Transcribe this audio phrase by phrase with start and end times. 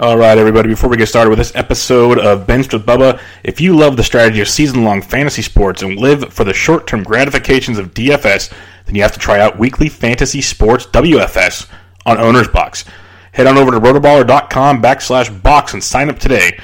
[0.00, 3.60] All right, everybody, before we get started with this episode of Benched with Bubba, if
[3.60, 7.02] you love the strategy of season long fantasy sports and live for the short term
[7.02, 8.50] gratifications of DFS,
[8.86, 11.68] then you have to try out Weekly Fantasy Sports WFS
[12.06, 12.86] on Owner's Box.
[13.32, 16.58] Head on over to rotoballer.com backslash box and sign up today.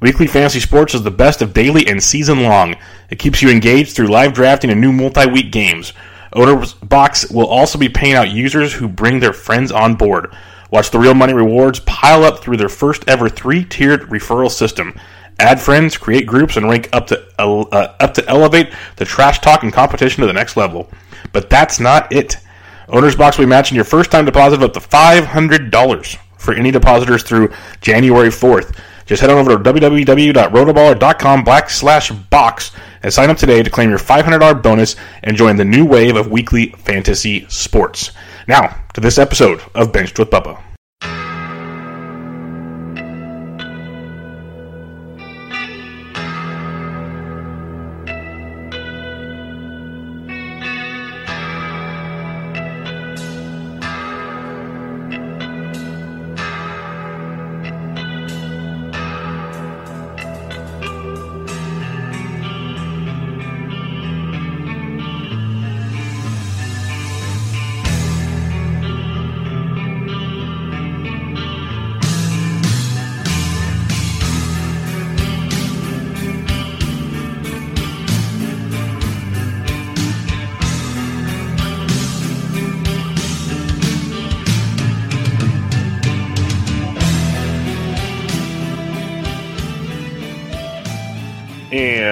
[0.00, 2.76] Weekly Fantasy Sports is the best of daily and season long.
[3.08, 5.94] It keeps you engaged through live drafting and new multi week games.
[6.34, 10.34] Owner's Box will also be paying out users who bring their friends on board.
[10.72, 14.98] Watch the real money rewards pile up through their first ever three tiered referral system.
[15.38, 19.62] Add friends, create groups, and rank up to uh, up to elevate the trash talk
[19.62, 20.90] and competition to the next level.
[21.32, 22.38] But that's not it.
[22.88, 26.70] Owner's Box will be matching your first time deposit of up to $500 for any
[26.70, 28.74] depositors through January 4th.
[29.04, 33.98] Just head on over to www.rotoballer.com backslash box and sign up today to claim your
[33.98, 38.12] $500 bonus and join the new wave of weekly fantasy sports.
[38.48, 40.60] Now, to this episode of Benched with Bubba.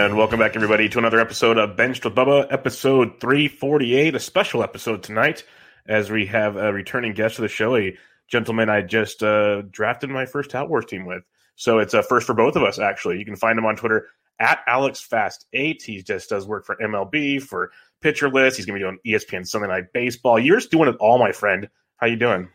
[0.01, 4.63] And welcome back, everybody, to another episode of Benched with Bubba, episode 348, a special
[4.63, 5.45] episode tonight,
[5.87, 7.95] as we have a returning guest to the show, a
[8.27, 11.23] gentleman I just uh, drafted my first Tout Wars team with.
[11.57, 13.19] So it's a first for both of us, actually.
[13.19, 14.07] You can find him on Twitter
[14.39, 15.83] at AlexFast8.
[15.83, 18.57] He just does work for MLB, for Pitcher List.
[18.57, 20.39] He's going to be doing ESPN Sunday Night Baseball.
[20.39, 21.69] You're just doing it all, my friend.
[21.99, 22.49] How you doing?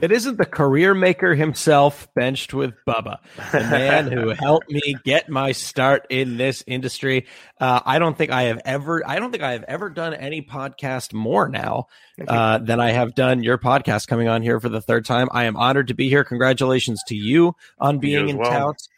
[0.00, 3.18] It isn't the career maker himself benched with Bubba,
[3.52, 7.26] the man who helped me get my start in this industry.
[7.60, 10.42] Uh, I don't think I have ever, I don't think I have ever done any
[10.42, 11.86] podcast more now
[12.26, 15.28] uh, than I have done your podcast coming on here for the third time.
[15.32, 16.24] I am honored to be here.
[16.24, 18.50] Congratulations to you on being you in well.
[18.50, 18.88] tout.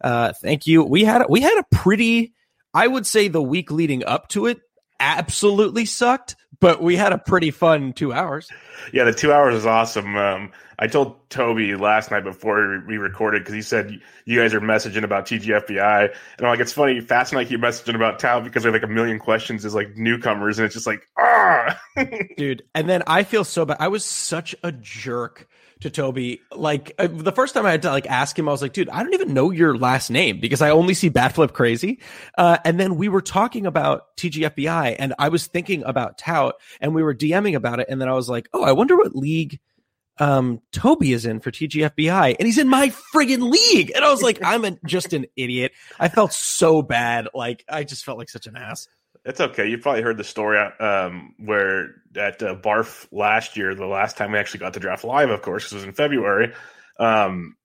[0.00, 0.82] Uh, thank you.
[0.82, 2.32] We had we had a pretty,
[2.72, 4.60] I would say, the week leading up to it
[4.98, 8.48] absolutely sucked, but we had a pretty fun two hours.
[8.92, 10.16] Yeah, the two hours is awesome.
[10.16, 14.60] Um, I told Toby last night before we recorded because he said you guys are
[14.60, 17.00] messaging about TGFBI, and I'm like, it's funny.
[17.00, 19.74] Fast and I keep messaging about Tout because we have like a million questions as
[19.74, 21.78] like newcomers, and it's just like ah,
[22.36, 22.62] dude.
[22.74, 23.76] And then I feel so bad.
[23.78, 25.46] I was such a jerk
[25.80, 26.40] to Toby.
[26.54, 28.88] Like uh, the first time I had to like ask him, I was like, dude,
[28.88, 32.00] I don't even know your last name because I only see Batflip Crazy.
[32.38, 36.94] Uh, and then we were talking about TGFBI, and I was thinking about Tout, and
[36.94, 39.58] we were DMing about it, and then I was like, oh, I wonder what league
[40.18, 44.20] um Toby is in for TGFBI and he's in my friggin' league and I was
[44.20, 48.46] like I'm just an idiot I felt so bad like I just felt like such
[48.46, 48.86] an ass
[49.24, 49.66] it's okay.
[49.66, 54.32] You probably heard the story um, where at uh, Barf last year, the last time
[54.32, 56.54] we actually got to draft live, of course, 'cause it was in February.
[56.98, 57.56] Um,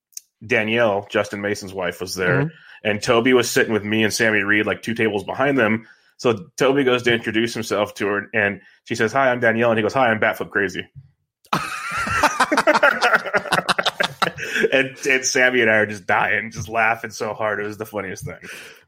[0.46, 2.50] Danielle, Justin Mason's wife, was there, Mhm.
[2.84, 5.86] and Toby was sitting with me and Sammy Reed, like two tables behind them.
[6.18, 9.78] So Toby goes to introduce himself to her, and she says, "Hi, I'm Danielle," and
[9.78, 10.86] he goes, "Hi, I'm Batflip Crazy."
[14.72, 17.60] and, and Sammy and I are just dying, just laughing so hard.
[17.60, 18.38] It was the funniest thing.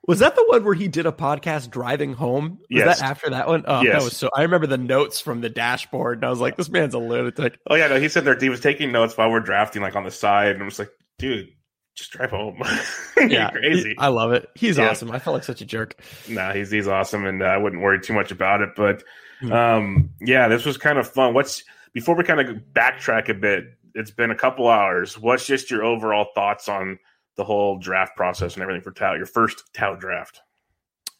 [0.06, 2.58] Was that the one where he did a podcast driving home?
[2.61, 3.00] Was Yes.
[3.00, 3.64] that after that one?
[3.67, 3.94] Oh, Yes.
[3.99, 4.31] that was so.
[4.35, 7.58] I remember the notes from the dashboard, and I was like, "This man's a lunatic."
[7.69, 10.05] Oh yeah, no, he said there he was taking notes while we're drafting, like on
[10.05, 11.49] the side, and I was like, dude,
[11.99, 12.62] just drive home.
[13.29, 13.97] Yeah, crazy.
[13.99, 14.49] I love it.
[14.55, 14.91] He's Yeah.
[14.91, 15.11] awesome.
[15.11, 16.00] I felt like such a jerk.
[16.29, 18.71] nah, he's he's awesome, and uh, I wouldn't worry too much about it.
[18.77, 19.03] But
[19.41, 19.53] Hmm.
[19.53, 21.35] um, yeah, this was kind of fun.
[21.35, 21.62] What's
[21.93, 23.65] before we kind of backtrack a bit?
[23.95, 25.19] It's been a couple hours.
[25.19, 26.99] What's just your overall thoughts on
[27.37, 29.17] the whole draft process and everything for Tout?
[29.17, 30.41] Your first Tout draft?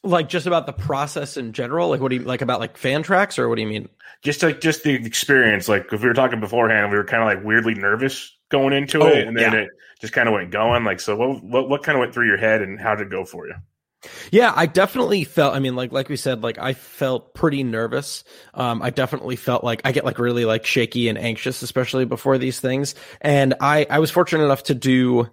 [0.09, 1.89] Like just about the process in general.
[1.89, 3.89] Like what do you like about like fan tracks or what do you mean?
[4.23, 5.69] Just like just the experience.
[5.69, 9.03] Like if we were talking beforehand, we were kind of like weirdly nervous going into
[9.03, 9.55] Oh, it, and then yeah.
[9.55, 9.69] it
[10.01, 10.85] just kind of went going.
[10.85, 13.11] Like so, what what what kind of went through your head, and how did it
[13.11, 13.55] go for you?
[14.31, 15.55] Yeah, I definitely felt.
[15.55, 18.23] I mean, like like we said, like I felt pretty nervous.
[18.55, 22.39] Um, I definitely felt like I get like really like shaky and anxious, especially before
[22.39, 22.95] these things.
[23.21, 25.29] And I I was fortunate enough to do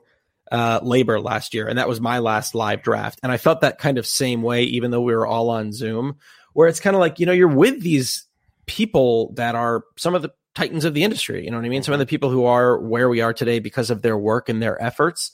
[0.52, 3.20] uh labor last year, and that was my last live draft.
[3.24, 6.18] And I felt that kind of same way, even though we were all on Zoom,
[6.54, 8.26] where it's kind of like you know you're with these
[8.66, 11.44] people that are some of the titans of the industry.
[11.44, 11.84] You know what I mean?
[11.84, 14.62] Some of the people who are where we are today because of their work and
[14.62, 15.32] their efforts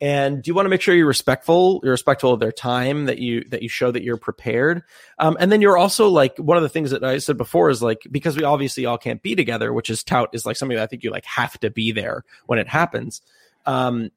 [0.00, 3.44] and you want to make sure you're respectful you're respectful of their time that you
[3.50, 4.82] that you show that you're prepared
[5.18, 7.82] um, and then you're also like one of the things that i said before is
[7.82, 10.82] like because we obviously all can't be together which is tout is like something that
[10.82, 13.22] i think you like have to be there when it happens
[13.66, 14.10] um,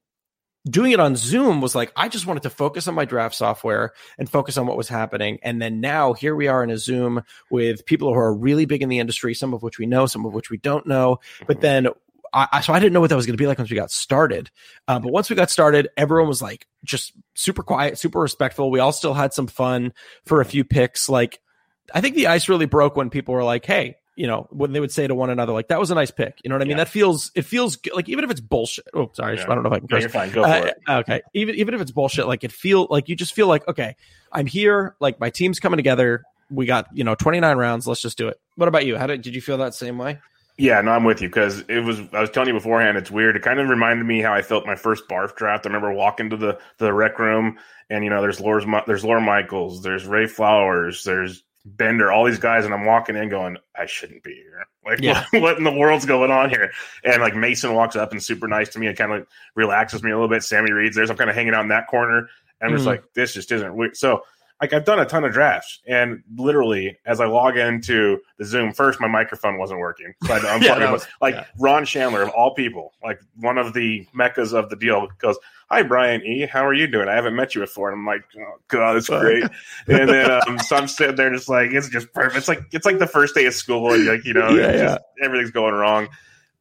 [0.68, 3.94] doing it on zoom was like i just wanted to focus on my draft software
[4.18, 7.22] and focus on what was happening and then now here we are in a zoom
[7.50, 10.25] with people who are really big in the industry some of which we know some
[10.25, 11.88] of which we don't know but then
[12.34, 13.78] I, I- so I didn't know what that was going to be like once we
[13.78, 14.52] got started.
[14.86, 18.69] Uh, but once we got started, everyone was like just super quiet, super respectful.
[18.69, 19.94] We all still had some fun
[20.25, 21.08] for a few picks.
[21.08, 21.40] Like,
[21.94, 24.80] I think the ice really broke when people were like, "Hey." You know, when they
[24.80, 26.40] would say to one another, like, that was a nice pick.
[26.44, 26.72] You know what I mean?
[26.72, 26.84] Yeah.
[26.84, 27.94] That feels, it feels good.
[27.94, 28.86] like, even if it's bullshit.
[28.94, 29.38] Oh, sorry.
[29.38, 29.44] Yeah.
[29.44, 30.31] I don't know if I can No, you're fine.
[30.31, 30.78] Go for Uh, it.
[30.90, 31.22] okay.
[31.36, 33.96] Even even if it's bullshit, like it feel like you just feel like okay,
[34.31, 34.96] I'm here.
[35.00, 36.24] Like my team's coming together.
[36.50, 37.86] We got you know 29 rounds.
[37.88, 38.40] Let's just do it.
[38.56, 38.98] What about you?
[38.98, 40.18] How did did you feel that same way?
[40.60, 42.00] Yeah, no, I'm with you because it was.
[42.14, 42.98] I was telling you beforehand.
[42.98, 43.36] It's weird.
[43.36, 45.68] It kind of reminded me how I felt my first barf draft.
[45.68, 47.60] I remember walking to the the rec room,
[47.92, 51.44] and you know, there's Laura's, there's Laura Michaels, there's Ray Flowers, there's
[51.75, 54.66] Bender, all these guys, and I'm walking in going, I shouldn't be here.
[54.86, 55.25] Like, Yeah.
[55.31, 56.72] what, what in the world's going on here?
[57.04, 60.12] And like Mason walks up and super nice to me and kind of relaxes me
[60.12, 60.44] a little bit.
[60.44, 62.30] Sammy Reed's there, so I'm kind of hanging out in that corner.
[62.62, 62.92] And I'm just Mhm.
[62.92, 63.98] like, this just isn't weird.
[63.98, 64.24] So
[64.62, 68.74] like I've done a ton of drafts, and literally as I log into the Zoom,
[68.74, 70.92] first my microphone wasn't working, so I had to unplug Yeah, it.
[70.92, 71.45] was- like yeah.
[71.59, 75.38] Ron Shandler of all people, like one of the meccas of the deal, goes,
[75.69, 77.07] "Hi Brian E, how are you doing?
[77.07, 79.44] I haven't met you before." And I'm like, "Oh God, it's great."
[79.88, 82.38] and then um, so I'm sitting there just like it's just perfect.
[82.38, 84.71] It's like it's like the first day of school, and like you know, yeah.
[84.77, 86.07] just, everything's going wrong.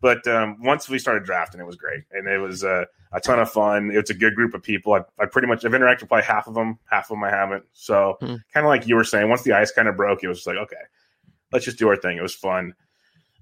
[0.00, 3.38] But um, once we started drafting, it was great, and it was uh, a ton
[3.40, 3.90] of fun.
[3.92, 4.92] It's a good group of people.
[4.92, 7.30] I, I pretty much I've interacted with probably half of them, half of them I
[7.30, 7.64] haven't.
[7.72, 8.36] So Hmm.
[8.52, 10.46] kind of like you were saying, once the ice kind of broke, it was just
[10.46, 10.76] like okay,
[11.52, 12.18] let's just do our thing.
[12.18, 12.74] It was fun.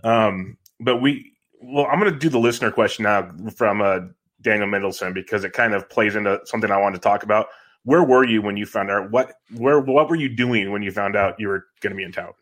[0.03, 4.01] Um, but we well, I'm going to do the listener question now from uh,
[4.43, 7.47] Daniel Mendelson because it kind of plays into something I wanted to talk about.
[7.85, 10.91] Where were you when you found out what where what were you doing when you
[10.93, 12.33] found out you were going to be in town?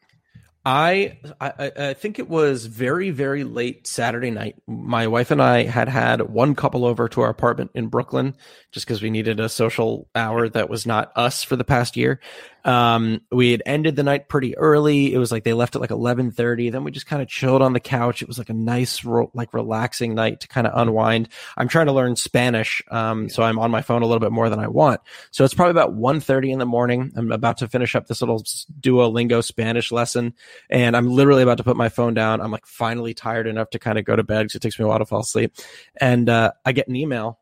[0.64, 4.56] I, I I- think it was very very late Saturday night.
[4.68, 8.36] My wife and I had had one couple over to our apartment in Brooklyn
[8.70, 12.20] just because we needed a social hour that was not us for the past year.
[12.64, 15.12] Um, we had ended the night pretty early.
[15.12, 16.70] It was like they left at like eleven thirty.
[16.70, 18.22] Then we just kind of chilled on the couch.
[18.22, 19.04] It was like a nice
[19.34, 21.28] like relaxing night to kind of unwind.
[21.56, 24.48] I'm trying to learn Spanish, um, so I'm on my phone a little bit more
[24.48, 25.00] than I want.
[25.32, 27.10] So it's probably about 1.30 in the morning.
[27.16, 28.44] I'm about to finish up this little
[28.80, 30.34] Duolingo Spanish lesson
[30.70, 32.40] and I'm literally about to put my phone down.
[32.40, 34.84] I'm like finally tired enough to kind of go to bed because it takes me
[34.84, 35.54] a while to fall asleep.
[36.00, 37.38] And uh, I get an email,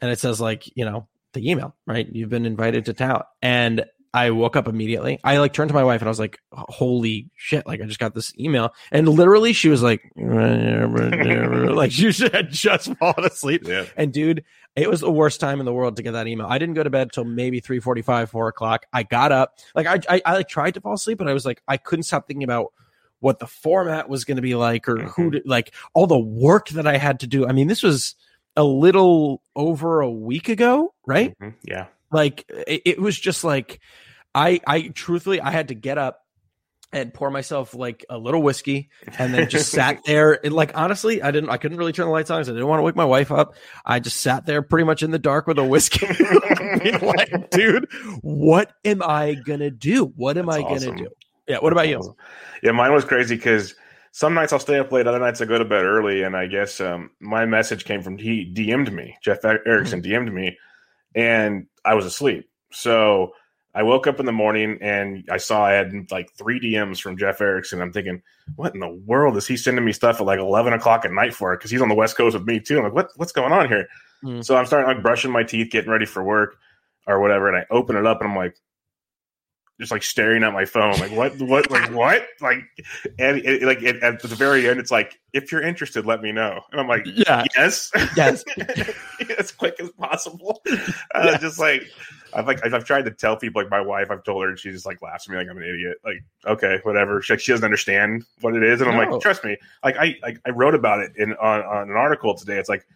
[0.00, 2.08] and it says like, you know, the email, right?
[2.10, 5.18] You've been invited to tout, and I woke up immediately.
[5.24, 7.98] I like turned to my wife and I was like, "Holy shit!" Like I just
[7.98, 10.02] got this email, and literally she was like,
[11.74, 13.62] like she had just fallen asleep.
[13.66, 13.86] Yeah.
[13.96, 14.44] And dude,
[14.76, 16.46] it was the worst time in the world to get that email.
[16.46, 18.86] I didn't go to bed till maybe three forty-five, four o'clock.
[18.92, 21.46] I got up, like I, I, I like tried to fall asleep, but I was
[21.46, 22.72] like, I couldn't stop thinking about
[23.20, 26.68] what the format was going to be like, or who, to, like all the work
[26.70, 27.46] that I had to do.
[27.46, 28.14] I mean, this was
[28.56, 31.38] a little over a week ago, right?
[31.40, 31.54] Mhm.
[31.62, 31.86] Yeah.
[32.12, 33.80] Like it, it was just like,
[34.34, 36.22] I, I truthfully, I had to get up
[36.92, 40.44] and pour myself like a little whiskey and then just sat there.
[40.44, 42.68] And like honestly i didn't i couldn't really turn the lights on because i didn't
[42.68, 43.54] want to wake my wife up.
[43.84, 46.06] I just sat there pretty much in the dark with a whiskey.
[47.02, 47.86] Like dude
[48.22, 50.06] what am i gonna do?
[50.16, 51.08] What am That's i gonna do?
[51.48, 52.16] Yeah what about you?
[52.62, 53.74] Yeah, mine was crazy because
[54.12, 56.46] some nights I'll stay up late, other nights I go to bed early, and I
[56.46, 59.16] guess um, my message came from he DM'd me.
[59.22, 60.58] Jeff Erickson DM'd me,
[61.14, 62.48] and I was asleep.
[62.72, 63.32] So
[63.74, 67.16] I woke up in the morning and I saw I had like three DMs from
[67.16, 67.80] Jeff Erickson.
[67.80, 68.22] I'm thinking,
[68.56, 71.34] what in the world is he sending me stuff at like 11 o'clock at night
[71.34, 71.56] for?
[71.56, 72.78] Because he's on the West Coast with me too.
[72.78, 73.86] I'm like, what, what's going on here?
[74.22, 74.42] Hmm.
[74.42, 76.56] So I'm starting like brushing my teeth, getting ready for work
[77.06, 78.56] or whatever, and I open it up and I'm like,
[79.80, 82.60] just like staring at my phone, like what, what, like what, like,
[83.18, 86.30] and it, like it, at the very end, it's like, if you're interested, let me
[86.30, 88.44] know, and I'm like, yeah yes, yes
[89.38, 90.62] as quick as possible.
[91.14, 91.40] Uh, Yes.
[91.40, 91.82] Just like,
[92.32, 94.10] I've like I've tried to tell people like my wife.
[94.10, 95.98] I've told her, and she just like laughs at me like I'm an idiot.
[96.04, 97.20] Like okay, whatever.
[97.20, 99.10] She, like, she doesn't understand what it is, and I'm No.
[99.10, 99.56] like, trust me.
[99.84, 102.58] Like I like I wrote about it in on, on an article today.
[102.58, 102.86] It's like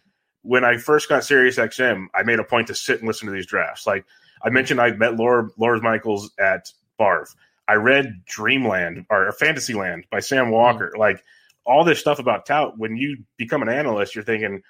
[0.41, 3.33] when I first got Sirius XM, I made a point to sit and listen to
[3.33, 3.85] these drafts.
[3.85, 4.05] Like
[4.43, 7.35] I mentioned, I met Laura Laura Michaels at Barf.
[7.67, 10.51] I read Dreamland or Fantasyland by Sam hmm.
[10.51, 10.93] Walker.
[10.97, 11.23] Like
[11.65, 12.77] all this stuff about tout.
[12.77, 14.61] When you become an analyst, you're thinking,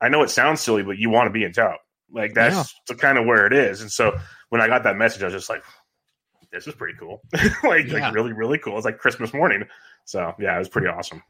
[0.00, 1.78] I know it sounds silly, but you want to be in tout.
[2.12, 2.64] Like that's Yeah.
[2.88, 3.80] the kind of where it is.
[3.80, 5.62] And so when I got that message, I was just like,
[6.52, 7.22] this is pretty cool.
[7.62, 8.00] like, Yeah.
[8.00, 8.76] like really, really cool.
[8.76, 9.64] It's like Christmas morning.
[10.04, 11.22] So yeah, it was pretty awesome.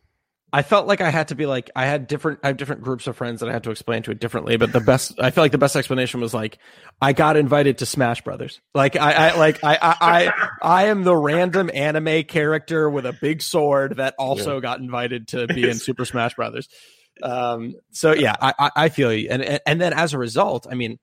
[0.53, 3.07] I felt like I had to be like I had different I have different groups
[3.07, 4.57] of friends that I had to explain to it differently.
[4.57, 6.59] But the best I feel like the best explanation was like
[7.01, 8.61] I got invited to Smash Brothers.
[8.75, 13.13] Like I, I like I, I I I am the random anime character with a
[13.13, 16.69] big sword that also got invited to be in Super Smash Brothers.
[17.23, 19.29] Um so yeah, I I, feel you.
[19.31, 20.99] And and then as a result, I mean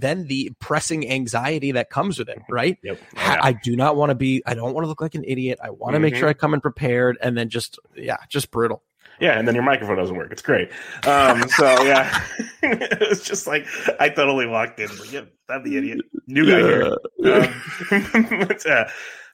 [0.00, 2.78] then the pressing anxiety that comes with it, right?
[2.82, 2.98] Yep.
[3.16, 5.58] Ha- I do not want to be I don't want to look like an idiot.
[5.62, 6.18] I want to make Mhm.
[6.18, 8.82] sure I come in prepared and then just yeah, just brutal.
[9.18, 10.30] Yeah, and then your microphone doesn't work.
[10.30, 10.70] It's great.
[11.06, 12.22] Um, so yeah,
[12.62, 13.66] it was just like
[13.98, 14.88] I totally walked in.
[14.98, 16.00] Like, yeah, that'd be idiot.
[16.26, 16.82] New guy here.
[16.84, 18.84] Um, but, uh,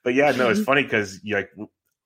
[0.04, 1.50] but yeah, no, it's funny because like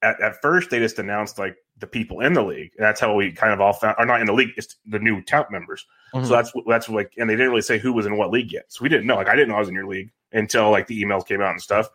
[0.02, 2.70] at, at first they just announced like the people in the league.
[2.76, 4.98] And that's how we kind of all found, or not in the league, it's the
[4.98, 5.86] new tout members.
[6.14, 6.24] Mhm.
[6.26, 8.64] So that's that's like, and they didn't really say who was in what league yet.
[8.68, 9.16] So we didn't know.
[9.16, 11.50] Like I didn't know I was in your league until like the emails came out
[11.50, 11.88] and stuff.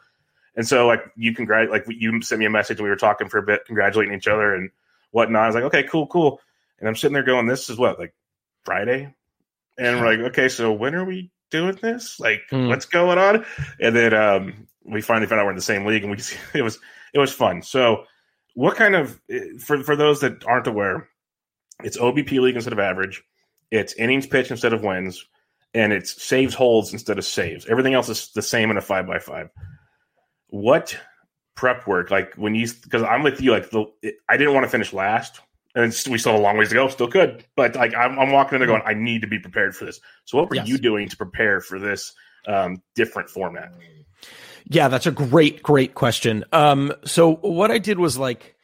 [0.55, 3.29] And so like you congrat like you sent me a message and we were talking
[3.29, 4.70] for a bit, congratulating each other and
[5.12, 5.43] whatnot.
[5.43, 6.41] I was like, okay, cool, cool.
[6.79, 8.13] And I'm sitting there going, this is what like
[8.63, 9.13] Friday,
[9.77, 12.20] and we're like, okay, so when are we doing this?
[12.20, 12.67] Like, Hmm.
[12.67, 13.46] what's going on?
[13.79, 16.17] And then um, we finally found out we're in the same league, and we
[16.60, 16.79] it was
[17.13, 17.62] it was fun.
[17.62, 18.06] So,
[18.53, 19.20] what kind of
[19.60, 21.08] for for those that aren't aware,
[21.84, 23.24] it's OBP league instead of average.
[23.72, 25.25] It's innings pitch instead of wins,
[25.74, 27.65] and it's saves holds instead of saves.
[27.68, 29.50] Everything else is the same in a five by five.
[30.48, 30.98] What
[31.56, 33.86] prep work like when you because I'm with you like the
[34.30, 35.41] I didn't want to finish last
[35.75, 38.32] and we still have a long ways to go still could but like I'm, I'm
[38.32, 40.68] walking in there going I need to be prepared for this so what were Yes.
[40.68, 42.13] you doing to prepare for this
[42.48, 43.74] um, different format
[44.68, 46.46] Yeah, that's a great, great question.
[46.51, 48.56] Um, so what I did was like,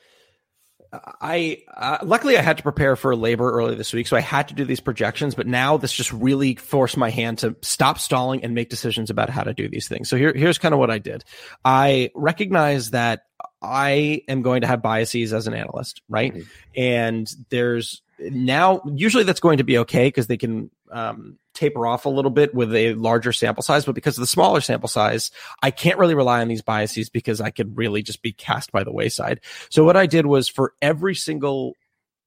[0.93, 4.47] I uh, luckily I had to prepare for labor early this week, so I had
[4.47, 5.35] to do these projections.
[5.35, 9.29] But now this just really forced my hand to stop stalling and make decisions about
[9.29, 10.09] how to do these things.
[10.09, 11.23] So here, here's kind of what I did.
[11.65, 13.23] I recognize that
[13.61, 16.33] I am going to have biases as an analyst, right?
[16.33, 16.47] Mhm.
[16.75, 22.05] And there's now usually that's going to be okay because they can um, taper off
[22.05, 23.85] a little bit with a larger sample size.
[23.85, 27.41] But because of the smaller sample size, I can't really rely on these biases because
[27.41, 29.41] I could really just be cast by the wayside.
[29.69, 31.73] So what I did was for every single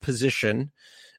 [0.02, 0.72] position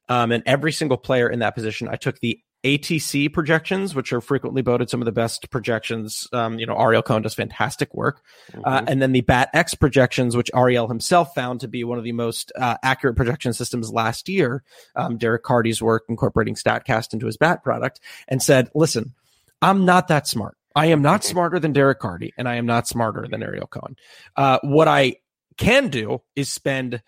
[0.08, 4.20] um, and every single player in that position, I took the ATC projections, which are
[4.20, 6.28] frequently voted some of the best projections.
[6.32, 8.22] Um, you know, Ariel Cohen does fantastic work.
[8.64, 12.04] Uh, and then the BAT X projections, which Ariel himself found to be one of
[12.04, 14.62] the most uh, accurate projection systems last year.
[14.94, 19.12] Um, Derek Carty's work incorporating StatCast into his BAT product and said, listen,
[19.60, 20.56] I'm not that smart.
[20.74, 23.96] I am not smarter than Derek Carty, and I am not smarter than Ariel Cohen.
[24.36, 25.16] Uh, what I
[25.58, 27.02] can do is spend,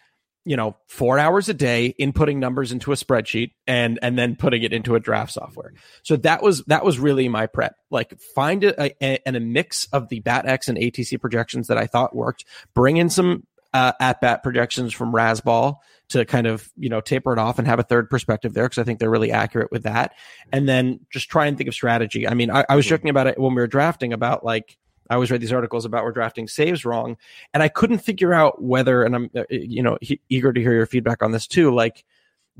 [0.44, 4.62] you know, four hours a day inputting numbers into a spreadsheet and and then putting
[4.62, 5.72] it into a draft software.
[6.02, 7.76] So that was that was really my prep.
[7.90, 11.86] Like find a, a, and a mix of the BATX and ATC projections that I
[11.86, 12.44] thought worked.
[12.74, 15.76] Bring in some uh, at bat projections from Razzball
[16.10, 18.78] to kind of you know taper it off and have a third perspective there because
[18.78, 20.12] I think they're really accurate with that.
[20.52, 22.28] And then just try and think of strategy.
[22.28, 24.76] I mean, I, I was joking about it when we were drafting about like
[25.10, 27.16] I always read these articles about we're drafting saves wrong,
[27.52, 29.02] and I couldn't figure out whether.
[29.02, 31.74] And I'm uh, you know he, eager to hear your feedback on this too.
[31.74, 32.04] Like,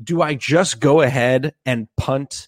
[0.01, 2.47] do I just go ahead and punt?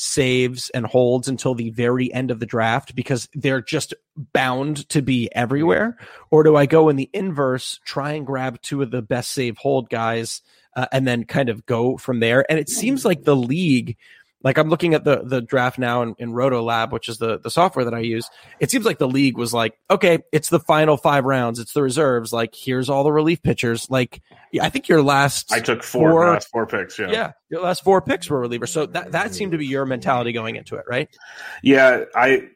[0.00, 3.94] saves and holds until the very end of the draft because they're just
[4.32, 5.98] bound to be everywhere
[6.30, 9.58] or do i go in the inverse try and grab two of the best save
[9.58, 10.40] hold guys
[10.76, 13.96] uh, and then kind of go from there and it seems like the league
[14.42, 17.38] like I'm looking at the the draft now in, in Roto Lab, which is the
[17.38, 18.28] the software that I use.
[18.60, 21.82] It seems like the league was like, okay, it's the final five rounds, it's the
[21.82, 22.32] reserves.
[22.32, 23.90] Like here's all the relief pitchers.
[23.90, 26.98] Like yeah, I think your last I took four, Four- last four picks.
[26.98, 27.10] Yeah.
[27.10, 28.68] yeah, your last four picks were relievers.
[28.68, 31.08] So that that seemed to be your mentality going into it, right?
[31.62, 32.48] Yeah, I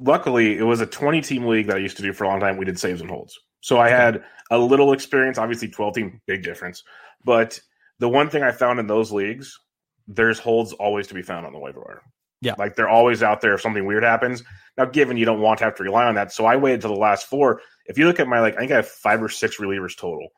[0.00, 2.40] luckily it was a 20 team league that I used to do for a long
[2.40, 2.56] time.
[2.56, 3.38] We did saves and holds.
[3.60, 6.82] So I had a little experience, obviously 12 team, big difference.
[7.24, 7.60] But
[7.98, 9.58] the one thing I found in those leagues,
[10.06, 12.02] there's holds always to be found on the waiver wire.
[12.40, 12.54] Yeah.
[12.58, 14.42] Like they're always out there if something weird happens.
[14.76, 16.32] Now, given you don't want to have to rely on that.
[16.32, 17.62] So I waited to the last four.
[17.86, 20.28] If you look at my, like, I think I have five or six relievers total.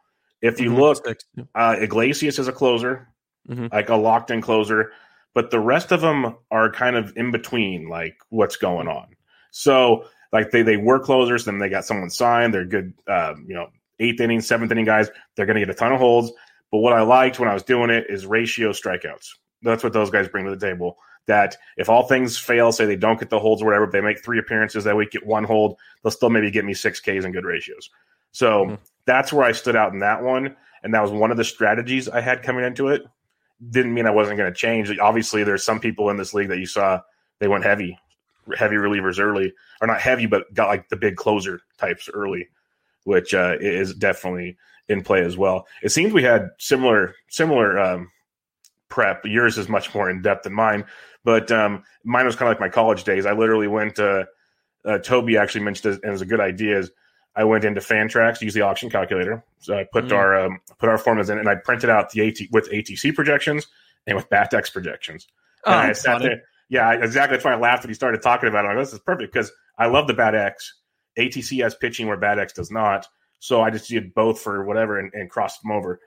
[0.42, 0.78] If you Mhm.
[0.78, 1.24] look, Six.
[1.54, 3.08] uh, Iglesias is a closer,
[3.48, 3.72] Mhm.
[3.72, 4.92] like a locked in closer,
[5.34, 9.08] but the rest of them are kind of in between, like what's going on.
[9.50, 12.52] So like they they were closers, then they got someone signed.
[12.54, 13.68] They're good, um, you know,
[13.98, 15.08] eighth inning, seventh inning guys.
[15.34, 16.30] They're going to get a ton of holds.
[16.70, 19.28] But what I liked when I was doing it is ratio strikeouts.
[19.62, 20.98] That's what those guys bring to the table.
[21.26, 24.00] That if all things fail, say they don't get the holds or whatever, if they
[24.00, 27.24] make three appearances that week, get one hold, they'll still maybe get me six Ks
[27.24, 27.90] and good ratios.
[28.32, 28.74] So mm-hmm.
[29.06, 30.54] that's where I stood out in that one.
[30.82, 33.02] And that was one of the strategies I had coming into it.
[33.70, 34.96] Didn't mean I wasn't going to change.
[34.98, 37.00] Obviously, there's some people in this league that you saw
[37.40, 37.98] they went heavy,
[38.56, 42.48] heavy relievers early, or not heavy, but got like the big closer types early,
[43.04, 44.56] which uh, is definitely
[44.88, 45.66] in play as well.
[45.82, 48.10] It seems we had similar similar um,
[48.88, 49.24] prep.
[49.24, 50.84] Yours is much more in depth than mine,
[51.24, 53.26] but um, mine was kind of like my college days.
[53.26, 53.98] I literally went.
[53.98, 54.24] Uh,
[54.84, 56.78] uh, Toby actually mentioned it as a good idea.
[56.78, 56.90] Is
[57.34, 59.44] I went into Fantrax, used the auction calculator.
[59.58, 60.14] So I put mm-hmm.
[60.14, 63.66] our um, put our formulas in, and I printed out the AT with ATC projections
[64.06, 65.26] and with BATX projections.
[65.64, 66.42] Oh, and I sat there.
[66.68, 67.36] Yeah, exactly.
[67.36, 68.68] That's why I laughed when he started talking about it.
[68.68, 70.52] I'm like, this is perfect because I love the BATX.
[71.18, 73.06] ATC has pitching where Bad BATX does not.
[73.38, 76.00] So I just did both for whatever and, and crossed them over.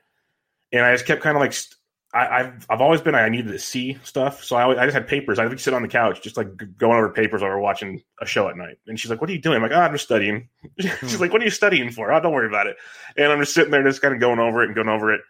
[0.71, 1.78] And I just kept kind of like st-
[2.11, 4.95] I, have I've always been I needed to see stuff, so I, always, I just
[4.95, 5.37] had papers.
[5.37, 6.47] I would sit on the couch, just like
[6.77, 8.77] going over papers while we're watching a show at night.
[8.87, 10.49] And she's like, "What are you doing?" I'm like, oh, "I'm just studying."
[10.79, 11.21] she's hmm.
[11.21, 12.77] like, "What are you studying for?" Oh, don't worry about it.
[13.15, 15.21] And I'm just sitting there, just kind of going over it and going over it.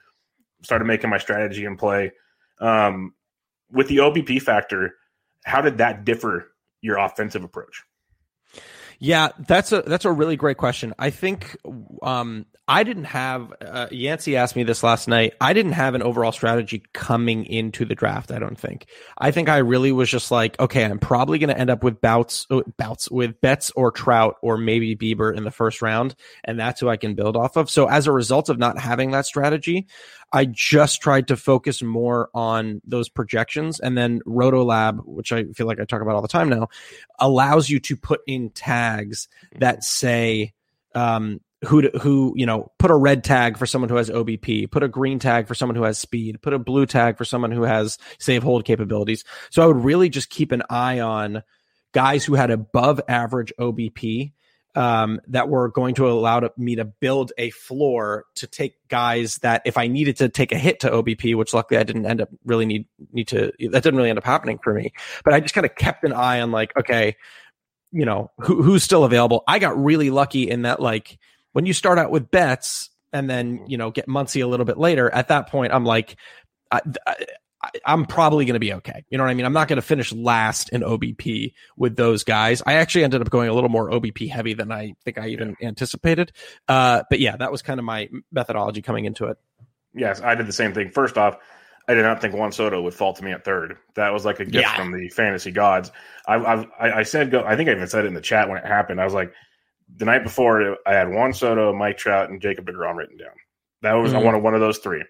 [0.64, 2.14] Started making my strategy and play.
[2.62, 3.14] Um,
[3.72, 4.96] with the OBP factor,
[5.44, 7.84] how did that differ your offensive approach?
[9.02, 10.94] Yeah, that's a that's a really great question.
[11.00, 11.56] I think
[12.04, 15.34] um, I didn't have uh, Yancey asked me this last night.
[15.40, 18.30] I didn't have an overall strategy coming into the draft.
[18.30, 18.88] I don't think.
[19.18, 22.02] I think I really was just like, okay, I'm probably going to end up with
[22.02, 26.14] bouts uh, bouts with Betts or Trout or maybe Bieber in the first round,
[26.44, 27.70] and that's who I can build off of.
[27.70, 29.88] So as a result of not having that strategy,
[30.32, 33.80] I just tried to focus more on those projections.
[33.80, 36.68] And then Rotolab, which I feel like I talk about all the time now,
[37.20, 40.54] allows you to put in tags that say,
[40.94, 44.72] um, who to, who you know put a red tag for someone who has OBP,
[44.72, 47.52] put a green tag for someone who has speed, put a blue tag for someone
[47.52, 49.26] who has save hold capabilities.
[49.50, 51.44] So I would really just keep an eye on
[51.92, 54.32] guys who had above average OBP
[54.76, 59.36] um, that were going to allow to, me to build a floor to take guys
[59.38, 62.22] that if I needed to take a hit to OBP, which luckily I didn't end
[62.22, 64.94] up really need need to that didn't really end up happening for me.
[65.24, 67.16] But I just kind of kept an eye on like, okay,
[67.92, 69.44] you know, who, who's still available.
[69.48, 71.18] I got really lucky in that like
[71.54, 74.78] when you start out with Betts and then you know get Muncy a little bit
[74.78, 76.16] later, at that point I'm like,
[76.72, 76.82] I,
[77.62, 79.06] I, I, am probably going to be okay.
[79.10, 79.46] You know what I mean?
[79.46, 82.62] I'm not going to finish last in OBP with those guys.
[82.66, 85.56] I actually ended up going a little more OBP heavy than I think I even
[85.60, 85.68] yeah.
[85.68, 86.32] anticipated.
[86.68, 89.38] Uh, but yeah, that was kind of my methodology coming into it.
[89.94, 90.92] Yes, I did the same thing.
[90.92, 91.38] First off,
[91.88, 93.78] I did not think Juan Soto would fall to me at third.
[93.96, 94.76] That was like a gift yeah.
[94.76, 95.92] from the fantasy gods.
[96.28, 98.60] I, I, I said, go, I think I even said it in the chat when
[98.60, 99.02] it happened.
[99.02, 99.34] I was like,
[99.96, 103.34] the night before, I had Juan Soto, Mike Trout, and Jacob DeGrom written down.
[103.82, 104.22] That was mm-hmm.
[104.22, 105.04] I wanted one of those three.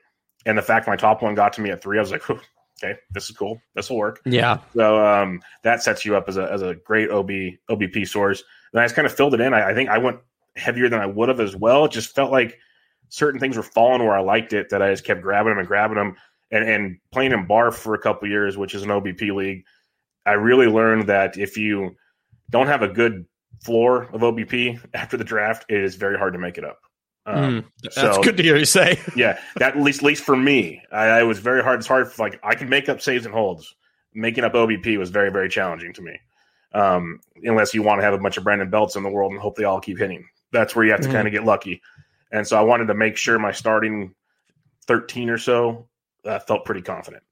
[0.50, 2.98] And the fact my top one got to me at three, I was like, okay,
[3.12, 3.62] this is cool.
[3.76, 4.20] This will work.
[4.26, 4.58] Yeah.
[4.76, 7.30] So um, that sets you up as a, as a great OB
[7.70, 8.44] OBP source.
[8.74, 9.54] And I just kind of filled it in.
[9.54, 10.18] I, I think I went
[10.56, 11.86] heavier than I would have as well.
[11.86, 12.58] It just felt like
[13.10, 15.68] certain things were falling where I liked it that I just kept grabbing them and
[15.68, 16.16] grabbing them.
[16.52, 19.66] And, and playing in BARF for a couple years, which is an OBP league,
[20.26, 21.96] I really learned that if you
[22.50, 23.28] don't have a good
[23.64, 26.80] floor of OBP after the draft, it is very hard to make it up.
[27.30, 29.00] Um, mm, that's so, good to hear you say.
[29.16, 31.80] yeah, that at least, at least for me, I, I, was very hard.
[31.80, 32.12] It's hard.
[32.12, 33.76] For, like I can make up saves and holds.
[34.14, 36.20] Making up OBP was very, very challenging to me.
[36.74, 39.40] Um, unless you want to have a bunch of Brandon Belts in the world and
[39.40, 40.26] hope they all keep hitting.
[40.52, 41.12] That's where you have to mm.
[41.12, 41.82] kind of get lucky.
[42.32, 44.16] And so I wanted to make sure my starting
[44.88, 45.88] thirteen or so
[46.26, 47.24] uh, felt pretty confident.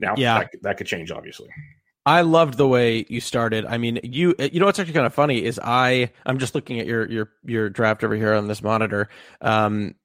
[0.00, 1.48] Now, yeah, that, that could change, obviously.
[2.06, 3.66] I loved the way you started.
[3.66, 6.78] I mean, you you know what's actually kind of funny is I I'm just looking
[6.78, 9.08] at your your your draft over here on this monitor.
[9.40, 9.96] Um,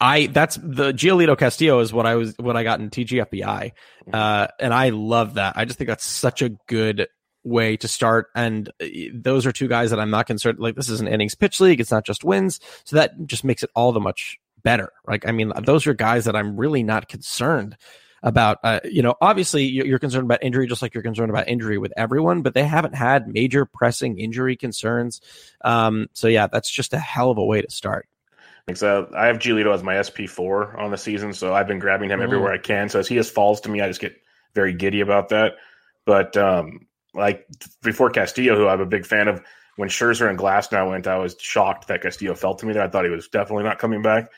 [0.00, 3.72] I that's the Giolito Castillo is what I was what I got in TGFBI,
[4.10, 5.58] uh, and I love that.
[5.58, 7.08] I just think that's such a good
[7.44, 8.28] way to start.
[8.34, 10.58] And uh, those are two guys that I'm not concerned.
[10.58, 13.62] Like this is an innings pitch league; it's not just wins, so that just makes
[13.62, 14.90] it all the much better.
[15.06, 17.76] Like I mean, those are guys that I'm really not concerned
[18.22, 21.78] about, uh, you know, obviously you're concerned about injury just like you're concerned about injury
[21.78, 25.20] with everyone, but they haven't had major pressing injury concerns.
[25.62, 28.08] Um, so yeah, that's just a hell of a way to start.
[28.74, 32.20] So I have Giolito as my SP4 on the season, so I've been grabbing him
[32.20, 32.24] mm.
[32.24, 32.88] everywhere I can.
[32.88, 34.20] So as he has falls to me, I just get
[34.54, 35.54] very giddy about that.
[36.04, 37.46] But um, like
[37.82, 39.42] before Castillo, who I'm a big fan of,
[39.76, 42.82] when Scherzer and Glasnow went, I was shocked that Castillo fell to me there.
[42.82, 44.30] I thought he was definitely not coming back.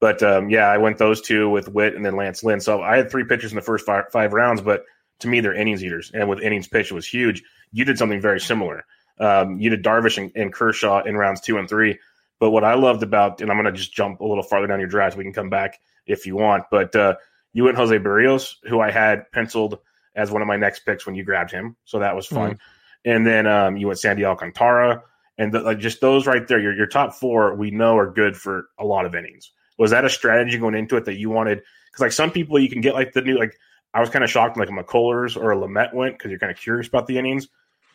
[0.00, 2.60] But um, yeah, I went those two with Witt and then Lance Lynn.
[2.60, 4.84] So I had three pitchers in the first five, five rounds, but
[5.20, 6.10] to me, they're innings eaters.
[6.12, 7.42] And with innings pitch, it was huge.
[7.72, 8.84] You did something very similar.
[9.18, 11.98] Um, you did Darvish and, and, Kershaw in rounds two and three.
[12.38, 14.78] But what I loved about, and I'm going to just jump a little farther down
[14.78, 16.64] your draft, we can come back if you want.
[16.70, 17.14] But uh,
[17.54, 19.78] you went Jose Berrios, who I had penciled
[20.14, 21.76] as one of my next picks when you grabbed him.
[21.86, 22.52] So that was fun.
[22.52, 23.10] Mm-hmm.
[23.10, 25.02] And then um, you went Sandy Alcantara.
[25.38, 28.36] And the, like just those right there, your, your top four, we know are good
[28.36, 29.52] for a lot of innings.
[29.78, 31.62] Was that a strategy going into it that you wanted?
[31.86, 33.58] Because like some people, you can get like the new, like
[33.94, 36.52] I was kind of shocked like a McCullers or a Lamet went because you're kind
[36.52, 37.48] of curious about the innings.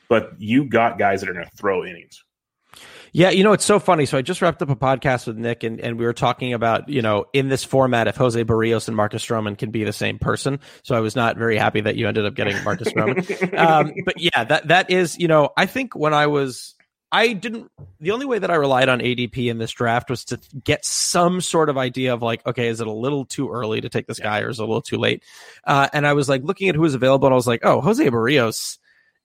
[0.10, 2.24] But you got guys that are going to throw innings.
[3.13, 4.06] Yeah, you know, it's so funny.
[4.06, 6.88] So I just wrapped up a podcast with Nick and, and we were talking about,
[6.88, 10.17] you know, in this format, if Jose Berrios and Marcus Stroman can be the same
[10.17, 10.60] person.
[10.84, 13.58] So I was not very happy that you ended up getting Marcus Stroman.
[13.58, 16.76] um, but yeah, that, that is, you know, I think when I was,
[17.12, 20.39] I didn't, the only way that I relied on ADP in this draft was to
[20.63, 23.89] get some sort of idea of like, okay, is it a little too early to
[23.89, 25.24] take this guy or is it a little too late?
[25.65, 27.82] Uh, and I was like looking at who was available and I was like, oh,
[27.82, 28.78] Jose Berrios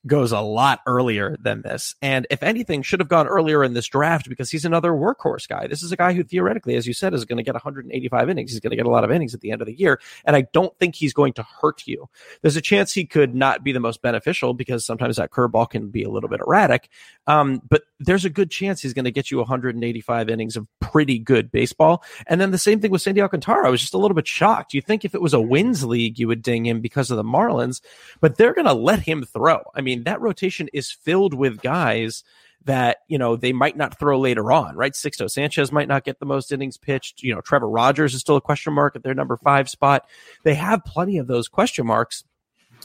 [0.06, 1.94] goes a lot earlier than this.
[2.00, 5.66] And if anything, should have gone earlier in this draft because he's another workhorse guy.
[5.66, 8.52] This is a guy who theoretically, as you said, is going to get 185 innings.
[8.52, 10.00] He's going to get a lot of innings at the end of the year.
[10.24, 12.08] And I don't think he's going to hurt you.
[12.42, 15.88] There's a chance he could not be the most beneficial because sometimes that curveball can
[15.88, 16.88] be a little bit erratic.
[17.26, 21.18] Um, but there's a good chance he's going to get you 185 innings of pretty
[21.18, 22.02] good baseball.
[22.26, 23.66] And then the same thing with Sandy Alcantara.
[23.66, 24.74] I was just a little bit shocked.
[24.74, 27.24] You think if it was a wins league, you would ding him because of the
[27.24, 27.80] Marlins,
[28.20, 29.62] but they're going to let him throw.
[29.74, 32.24] I mean, that rotation is filled with guys
[32.66, 34.92] that you know they might not throw later on, right?
[34.92, 37.22] Sixto Sanchez might not get the most innings pitched.
[37.22, 40.06] You know, Trevor Rogers is still a question mark at their number five spot.
[40.42, 42.24] They have plenty of those question marks.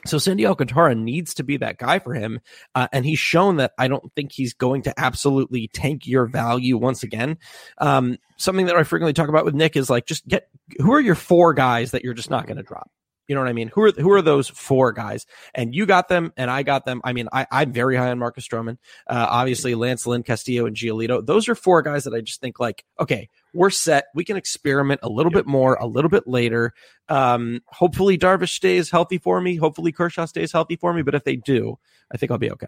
[0.06, 2.40] So Sandy Alcantara needs to be that guy for him,
[2.74, 6.78] uh, and he's shown that I don't think he's going to absolutely tank your value
[6.78, 7.38] once again.
[7.78, 10.48] Um, something that I frequently talk about with Nick is like just get
[10.80, 12.90] who are your four guys that you're just not going to drop.
[13.32, 13.70] You know what I mean?
[13.70, 15.26] Who are who are those four guys?
[15.56, 17.00] And you got them, and I got them.
[17.06, 18.78] I mean, I, I'm very high on Marcus Stroman.
[19.08, 21.26] Uh, obviously, Lance Lynn, Castillo, and Giolito.
[21.26, 24.08] Those are four guys that I just think like, okay, we're set.
[24.14, 25.46] We can experiment a little yep.
[25.46, 26.74] bit more, a little bit later.
[27.08, 29.56] Um, hopefully, Darvish stays healthy for me.
[29.56, 31.02] Hopefully, Kershaw stays healthy for me.
[31.02, 31.80] But if they do,
[32.14, 32.68] I think I'll be okay.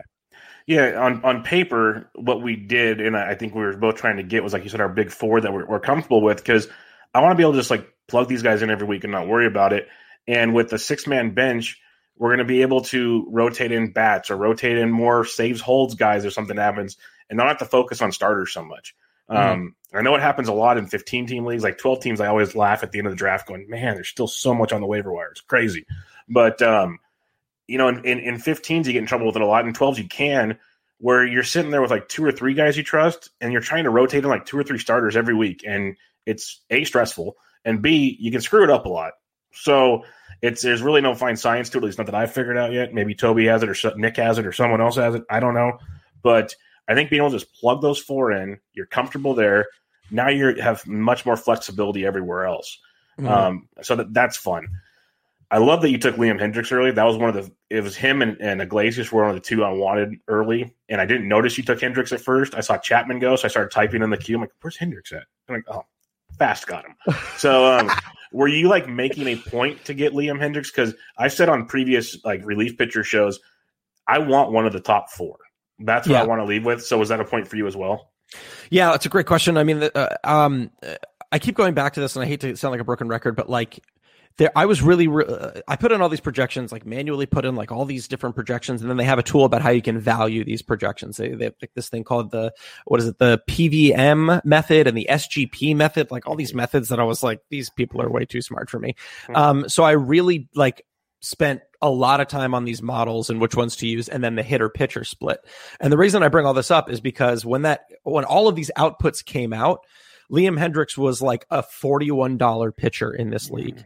[0.65, 4.23] Yeah, on, on paper, what we did, and I think we were both trying to
[4.23, 6.69] get was like you said, our big four that we're, we're comfortable with because
[7.13, 9.11] I want to be able to just like plug these guys in every week and
[9.11, 9.89] not worry about it.
[10.27, 11.79] And with the six man bench,
[12.17, 15.95] we're going to be able to rotate in bats or rotate in more saves holds
[15.95, 16.97] guys if something happens
[17.29, 18.95] and not have to focus on starters so much.
[19.29, 19.51] Mm-hmm.
[19.51, 22.21] Um, I know it happens a lot in 15 team leagues, like 12 teams.
[22.21, 24.71] I always laugh at the end of the draft going, man, there's still so much
[24.71, 25.31] on the waiver wire.
[25.31, 25.85] It's crazy.
[26.27, 26.99] But, um,
[27.67, 29.65] you know, in, in, in 15s, you get in trouble with it a lot.
[29.65, 30.57] In 12s, you can,
[30.97, 33.83] where you're sitting there with like two or three guys you trust and you're trying
[33.83, 35.63] to rotate in like two or three starters every week.
[35.65, 39.13] And it's A, stressful, and B, you can screw it up a lot.
[39.53, 40.03] So
[40.41, 41.81] it's there's really no fine science to it.
[41.81, 42.93] At least not that I've figured out yet.
[42.93, 45.23] Maybe Toby has it, or Nick has it, or someone else has it.
[45.29, 45.77] I don't know.
[46.21, 46.53] But
[46.87, 49.67] I think being able to just plug those four in, you're comfortable there.
[50.11, 52.79] Now you have much more flexibility everywhere else.
[53.17, 53.27] Mm-hmm.
[53.27, 54.67] Um, so that, that's fun.
[55.53, 56.91] I love that you took Liam Hendriks early.
[56.91, 57.51] That was one of the.
[57.69, 60.99] It was him and, and Iglesias were one of the two I wanted early, and
[60.99, 62.55] I didn't notice you took Hendriks at first.
[62.55, 64.35] I saw Chapman go, so I started typing in the queue.
[64.35, 65.83] I'm like, "Where's Hendriks at?" I'm like, "Oh,
[66.39, 66.95] fast got him."
[67.37, 67.91] So um,
[68.33, 70.67] were you like making a point to get Liam Hendriks?
[70.67, 73.39] Because I've said on previous like relief pitcher shows,
[74.07, 75.37] I want one of the top four.
[75.79, 76.23] That's what yeah.
[76.23, 76.83] I want to leave with.
[76.83, 78.11] So was that a point for you as well?
[78.69, 79.57] Yeah, it's a great question.
[79.57, 80.71] I mean, uh, um,
[81.31, 83.35] I keep going back to this, and I hate to sound like a broken record,
[83.35, 83.79] but like
[84.37, 87.55] there i was really uh, i put in all these projections like manually put in
[87.55, 89.99] like all these different projections and then they have a tool about how you can
[89.99, 91.17] value these projections.
[91.17, 92.53] They, they have like this thing called the
[92.85, 96.99] what is it the pvm method and the sgp method like all these methods that
[96.99, 98.95] i was like these people are way too smart for me.
[99.27, 99.35] Hmm.
[99.35, 100.85] um so i really like
[101.21, 104.35] spent a lot of time on these models and which ones to use and then
[104.35, 105.39] the hitter pitcher split.
[105.79, 108.55] And the reason i bring all this up is because when that when all of
[108.55, 109.81] these outputs came out
[110.31, 113.83] Liam Hendriks was like a $41 pitcher in this league.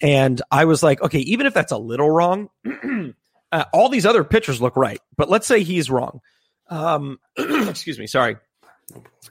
[0.00, 2.48] And I was like, okay, even if that's a little wrong,
[3.52, 5.00] uh, all these other pitchers look right.
[5.16, 6.20] But let's say he's wrong.
[6.68, 8.36] Um, excuse me, sorry.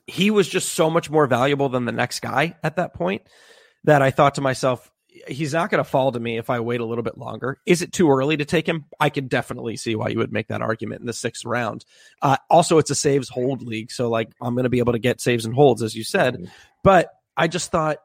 [0.05, 3.23] He was just so much more valuable than the next guy at that point
[3.86, 4.89] that I thought to myself,
[5.27, 7.60] he's not going to fall to me if I wait a little bit longer.
[7.65, 8.86] Is it too early to take him?
[8.99, 11.84] I can definitely see why you would make that argument in the sixth round.
[12.21, 14.99] Uh, also, it's a saves hold league, so like I'm going to be able to
[14.99, 16.36] get saves and holds, as you said.
[16.36, 16.45] Mm-hmm.
[16.84, 17.97] But I just thought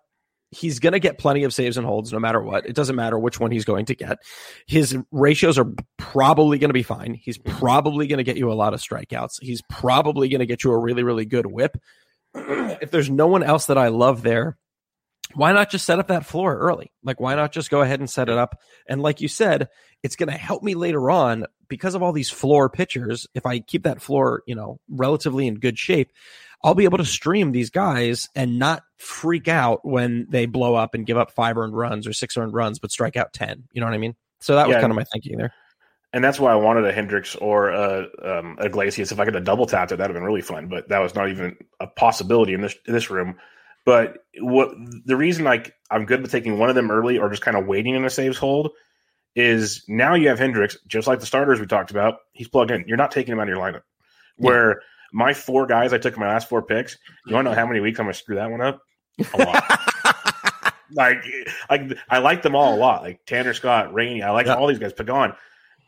[0.54, 2.66] he's going to get plenty of saves and holds no matter what.
[2.66, 4.18] It doesn't matter which one he's going to get.
[4.66, 7.14] His ratios are probably going to be fine.
[7.14, 7.58] He's mm-hmm.
[7.58, 9.42] probably going to get you a lot of strikeouts.
[9.42, 11.76] He's probably going to get you a really, really good whip.
[12.34, 14.56] if there's no one else that I love there,
[15.34, 16.92] why not just set up that floor early?
[17.02, 18.60] Like, why not just go ahead and set it up?
[18.88, 19.68] And like you said,
[20.02, 23.26] it's going to help me later on because of all these floor pitchers.
[23.34, 26.12] If I keep that floor, you know, relatively in good shape,
[26.64, 30.94] I'll be able to stream these guys and not freak out when they blow up
[30.94, 33.64] and give up five earned runs or six earned runs, but strike out 10.
[33.72, 34.16] You know what I mean?
[34.40, 35.52] So that was kind of my thinking there.
[36.14, 39.12] And that's why I wanted a Hendriks or a, um, Iglesias.
[39.12, 40.68] If I could have double tapped it, that'd have been really fun.
[40.68, 43.36] But that was not even a possibility in this in this room.
[43.84, 44.70] But what
[45.04, 47.66] the reason like I'm good with taking one of them early or just kind of
[47.66, 48.70] waiting in a saves hold
[49.34, 52.20] is now you have Hendriks, just like the starters we talked about.
[52.32, 52.84] He's plugged in.
[52.86, 53.82] You're not taking him out of your lineup.
[54.36, 54.74] Where yeah.
[55.14, 57.66] My four guys I took in my last four picks, you want to know how
[57.66, 58.80] many weeks I'm going to screw that one up?
[59.32, 60.74] A lot.
[60.92, 61.24] like,
[61.70, 63.02] like I like them all a lot.
[63.02, 64.56] Like Tanner Scott, Rainey, I like yeah.
[64.56, 64.92] all these guys.
[64.92, 65.34] Pagan,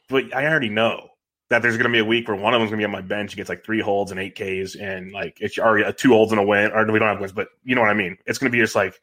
[0.09, 1.09] but I already know
[1.49, 2.93] that there's going to be a week where one of them's going to be on
[2.93, 3.33] my bench.
[3.33, 6.33] He gets like three holds and eight Ks, and like it's already a two holds
[6.33, 6.73] and a win.
[6.73, 8.17] Or we don't have wins, but you know what I mean.
[8.27, 9.01] It's going to be just like,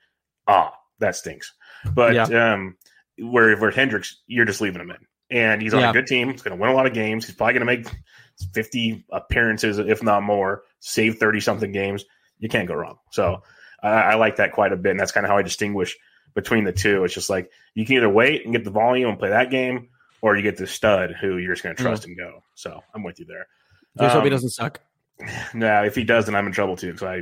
[0.47, 1.53] ah, that stinks.
[1.93, 2.53] But yeah.
[2.53, 2.77] um,
[3.17, 4.97] where where Hendriks, you're just leaving him in,
[5.29, 5.89] and he's on yeah.
[5.89, 6.31] a good team.
[6.31, 7.25] He's going to win a lot of games.
[7.25, 7.95] He's probably going to make
[8.54, 12.06] 50 appearances, if not more, save 30 something games.
[12.39, 12.98] You can't go wrong.
[13.12, 13.43] So
[13.82, 15.96] I, I like that quite a bit, and that's kind of how I distinguish
[16.34, 17.04] between the two.
[17.04, 19.89] It's just like you can either wait and get the volume and play that game
[20.22, 21.86] or you get the stud who you're just going to mm.
[21.86, 22.08] trust mm.
[22.08, 22.43] and go.
[22.56, 23.48] So I'm with you there.
[23.98, 24.80] Just um, hope he um, doesn't suck.
[25.54, 26.98] No, if he does, then I'm in trouble too.
[26.98, 27.17] So I,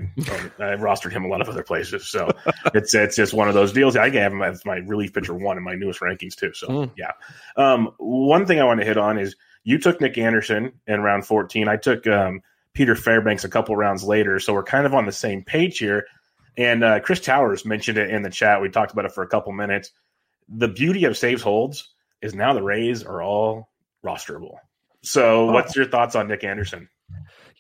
[0.58, 2.10] I rostered him a lot of other places.
[2.10, 2.32] So
[2.74, 3.98] it's it's just one of those deals.
[3.98, 6.54] I have him as my relief pitcher one in my newest rankings too.
[6.54, 6.92] So mm.
[6.98, 7.12] yeah.
[7.58, 11.26] Um, one thing I want to hit on is you took Nick Anderson in round
[11.26, 11.68] 14.
[11.68, 12.42] I took um,
[12.74, 14.40] Peter Fairbanks a couple rounds later.
[14.40, 16.06] So we're kind of on the same page here.
[16.58, 18.62] And uh, Chris Towers mentioned it in the chat.
[18.62, 19.92] We talked about it for a couple minutes.
[20.50, 23.70] The beauty of saves holds is now the Rays are all
[24.06, 24.58] rosterable.
[25.04, 25.52] So, oh.
[25.52, 26.90] what's your thoughts on Nick Anderson?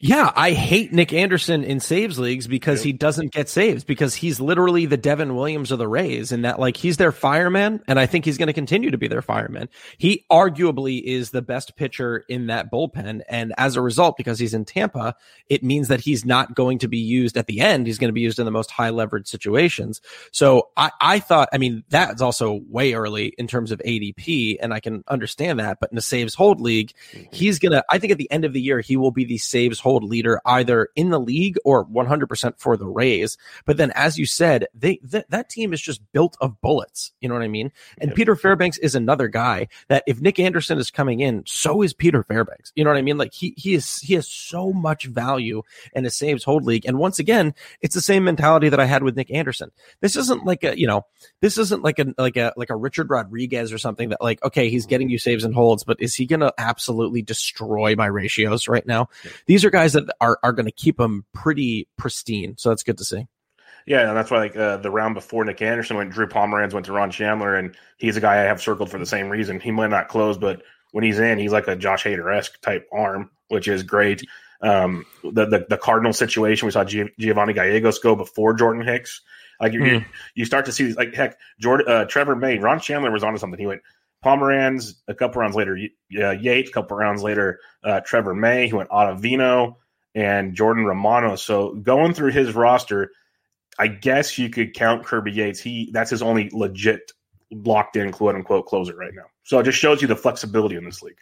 [0.04, 2.86] Yeah, I hate Nick Anderson in saves leagues because yep.
[2.86, 6.60] he doesn't get saves because he's literally the Devin Williams of the Rays and that
[6.60, 9.70] like he's their fireman and I think he's going to continue to be their fireman.
[10.00, 14.56] He arguably is the best pitcher in that bullpen and as a result because he's
[14.56, 15.16] in Tampa,
[15.50, 17.86] it means that he's not going to be used at the end.
[17.86, 20.02] He's going to be used in the most high leverage situations.
[20.32, 24.74] So I I thought I mean that's also way early in terms of ADP and
[24.74, 27.26] I can understand that, but in the saves hold league, mm-hmm.
[27.32, 29.38] he's going to I think at the end of the year he will be the
[29.38, 33.38] saves hold hold leader either in the league or 100% for the Rays.
[33.66, 37.12] But then, as you said, they th- that team is just built of bullets.
[37.20, 37.74] You know what I mean?
[37.98, 41.94] And Peter Fairbanks is another guy that if Nick Anderson is coming in, so is
[41.94, 42.72] Peter Fairbanks.
[42.76, 43.18] You know what I mean?
[43.18, 46.86] Like he he is he has so much value in a saves hold league.
[46.86, 49.72] And once again, it's the same mentality that I had with Nick Anderson.
[50.00, 51.06] This isn't like a you know
[51.42, 54.70] this isn't like a like a like a Richard Rodriguez or something that like okay
[54.70, 58.68] he's getting you saves and holds, but is he going to absolutely destroy my ratios
[58.70, 59.10] right now?
[59.46, 62.56] These are guys guys that are, are going to keep them pretty pristine.
[62.58, 63.28] So that's good to see.
[63.88, 66.86] Yeah, and that's why like uh, the round before Nick Anderson went, Drew Pomeranz went
[66.86, 69.60] to Ron Shandler, and he's a guy I have circled for the same reason.
[69.60, 72.88] He might not close, but when he's in, he's like a Josh Hader esque type
[72.94, 74.24] arm, which is great.
[74.62, 79.22] Um, the, the, the Cardinal situation, we saw Giovanni Gallegos go before Jordan Hicks.
[79.60, 80.06] Like you, mm.
[80.36, 83.40] you start to see these, like heck, Jordan, uh, Trevor May, Ron Chandler was onto
[83.40, 83.60] something.
[83.60, 83.82] He went
[84.24, 85.78] Pomeranz a couple rounds later,
[86.18, 88.68] uh, Yates a couple rounds later, uh, Trevor May.
[88.68, 89.76] He went Ottavino
[90.14, 91.36] and Jordan Romano.
[91.36, 93.12] So going through his roster,
[93.80, 95.60] I guess you could count Kirby Yates.
[95.60, 97.12] He that's his only legit
[97.52, 99.26] locked in quote unquote closer right now.
[99.44, 101.18] So it just shows you the flexibility in this league.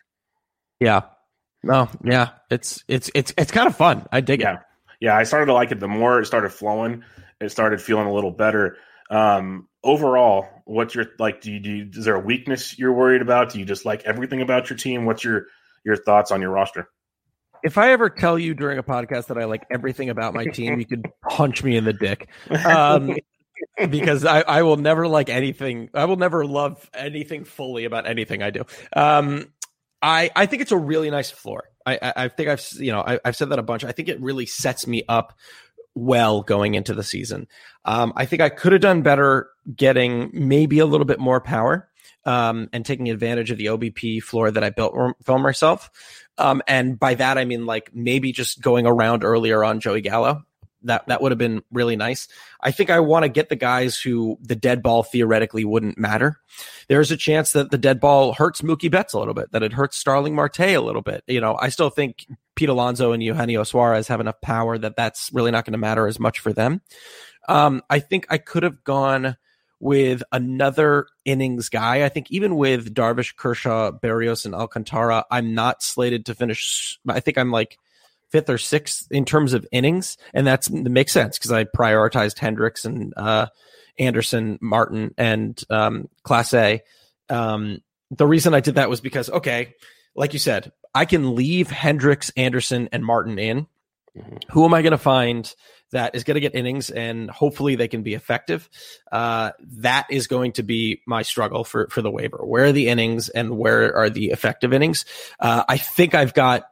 [0.80, 1.02] Yeah.
[1.64, 2.30] No, yeah.
[2.50, 4.08] It's it's it's it's kind of fun.
[4.12, 4.56] I dig yeah.
[4.56, 4.60] it.
[5.02, 7.04] Yeah, I started to like it the more it started flowing.
[7.40, 8.78] It started feeling a little better.
[9.10, 11.42] Um, overall, what's your like?
[11.42, 13.52] Do you, do you, is there a weakness you're worried about?
[13.52, 15.06] Do you just like everything about your team?
[15.06, 15.48] What's your
[15.84, 16.90] your thoughts on your roster?
[17.64, 20.80] If I ever tell you during a podcast that I like everything about my team,
[20.80, 22.30] you could punch me in the dick.
[22.50, 23.18] Um,
[23.90, 25.90] because I, I will never like anything.
[25.94, 28.64] I will never love anything fully about anything I do.
[28.96, 29.52] Um,
[30.02, 31.66] I, I think it's a really nice floor.
[31.86, 33.84] I, I, I think I've you know I, have said that a bunch.
[33.84, 35.38] I think it really sets me up
[36.00, 37.48] well going into the season.
[37.86, 41.90] Um, I think I could have done better getting maybe a little bit more power
[42.26, 45.90] um, and taking advantage of the OBP floor that I built for myself.
[46.38, 50.46] Um, and by that I mean like maybe just going around earlier on Joey Gallo.
[50.84, 52.28] That that would have been really nice.
[52.62, 56.38] I think I want to get the guys who the dead ball theoretically wouldn't matter.
[56.88, 59.74] There's a chance that the dead ball hurts Mookie Betts a little bit, that it
[59.74, 61.24] hurts Starling Marte a little bit.
[61.28, 65.32] You know, I still think Pete Alonso and Eugenio Suarez have enough power that that's
[65.34, 66.82] really not going to matter as much for them.
[67.48, 69.36] Um, I think I could have gone
[69.80, 72.04] with another innings guy.
[72.04, 77.00] I think even with Darvish, Kershaw, Berrios, and Alcantara, I'm not slated to finish.
[77.08, 77.78] I think I'm like
[78.30, 82.38] fifth or sixth in terms of innings, and that's that makes sense because I prioritized
[82.38, 83.48] Hendriks and uh,
[83.98, 86.54] Anderson, Martin, and um, Clase.
[86.54, 89.76] A um, the reason I did that was because, okay,
[90.16, 93.68] like you said, I can leave Hendriks, Anderson, and Martin in.
[94.18, 94.38] Mm-hmm.
[94.52, 95.54] Who am I going to find
[95.92, 98.68] that is going to get innings and hopefully they can be effective?
[99.12, 102.40] Uh, that is going to be my struggle for for the waiver.
[102.44, 105.06] Where are the innings and where are the effective innings?
[105.40, 106.64] Uh, I think I've got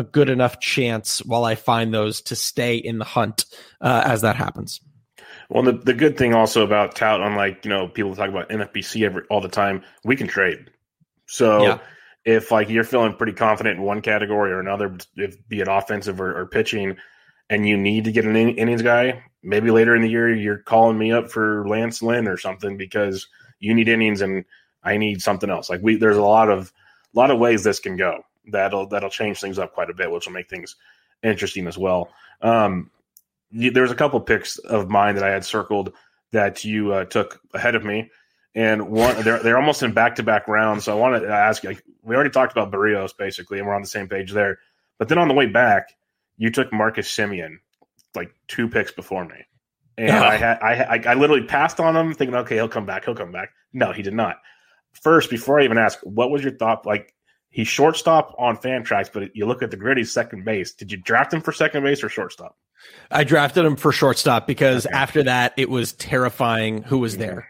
[0.00, 3.44] a good enough chance while I find those to stay in the hunt
[3.80, 4.80] uh, as that happens.
[5.50, 9.04] Well, the, the good thing also about Tout, unlike you know people talk about NFBC
[9.04, 10.70] every, all the time, we can trade.
[11.26, 11.78] So yeah.
[12.24, 16.20] if like you're feeling pretty confident in one category or another, if be it offensive
[16.20, 16.96] or, or pitching,
[17.50, 20.96] and you need to get an innings guy, maybe later in the year you're calling
[20.96, 24.44] me up for Lance Lynn or something because you need innings and
[24.82, 25.68] I need something else.
[25.68, 26.72] Like we, there's a lot of
[27.14, 28.22] a lot of ways this can go.
[28.46, 30.76] That'll that'll change things up quite a bit, which will make things
[31.22, 32.10] interesting as well.
[32.40, 32.90] Um,
[33.52, 35.92] there's a couple picks of mine that I had circled
[36.32, 38.10] that you uh, took ahead of me,
[38.54, 40.84] and one they're they're almost in back to back rounds.
[40.84, 41.70] So I wanted to ask you.
[41.70, 44.58] Like, we already talked about Berrios basically, and we're on the same page there.
[44.98, 45.96] But then on the way back,
[46.38, 47.56] you took Marcus Semien
[48.14, 49.44] like two picks before me,
[49.98, 53.14] and I had I, I literally passed on him, thinking, okay, he'll come back, he'll
[53.14, 53.50] come back.
[53.72, 54.36] No, he did not.
[54.92, 56.86] First, before I even ask, what was your thought?
[56.86, 57.14] Like
[57.50, 60.72] He's shortstop on Fantrax, but you look at the grid, second base.
[60.72, 62.56] Did you draft him for second base or shortstop?
[63.10, 64.94] I drafted him for shortstop because okay.
[64.94, 67.48] after that, it was terrifying who was there.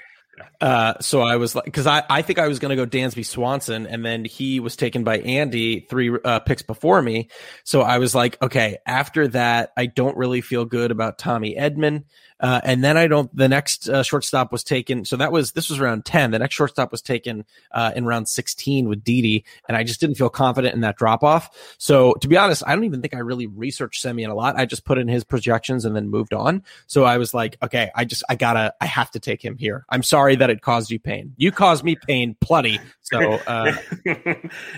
[0.60, 3.24] Uh, so I was like, because I, I think I was going to go Dansby
[3.24, 7.28] Swanson, and then he was taken by Andy three uh, picks before me.
[7.64, 12.04] So I was like, okay, after that, I don't really feel good about Tommy Edman.
[12.40, 15.04] Uh, and then I don't, the next uh, shortstop was taken.
[15.04, 16.30] So that was, this was round 10.
[16.30, 19.44] The next shortstop was taken uh, in round 16 with Didi.
[19.68, 21.76] And I just didn't feel confident in that drop off.
[21.78, 24.56] So to be honest, I don't even think I really researched Semien a lot.
[24.58, 26.62] I just put in his projections and then moved on.
[26.86, 29.84] So I was like, okay, I just, I gotta, I have to take him here.
[29.90, 31.34] I'm sorry that it caused you pain.
[31.36, 32.80] You caused me pain plenty.
[33.02, 33.72] So, uh,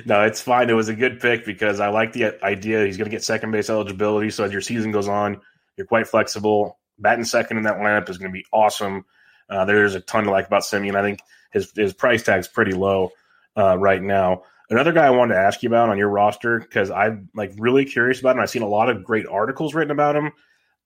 [0.06, 0.70] no, it's fine.
[0.70, 2.84] It was a good pick because I like the idea.
[2.86, 4.30] He's going to get second base eligibility.
[4.30, 5.40] So as your season goes on,
[5.76, 9.04] you're quite flexible batting second in that lineup is going to be awesome.
[9.48, 10.94] Uh, there's a ton to like about Semien.
[10.94, 11.20] I think
[11.52, 13.10] his his price tag's pretty low
[13.56, 14.42] uh, right now.
[14.70, 17.84] Another guy I wanted to ask you about on your roster because I'm like really
[17.84, 18.42] curious about him.
[18.42, 20.32] I've seen a lot of great articles written about him.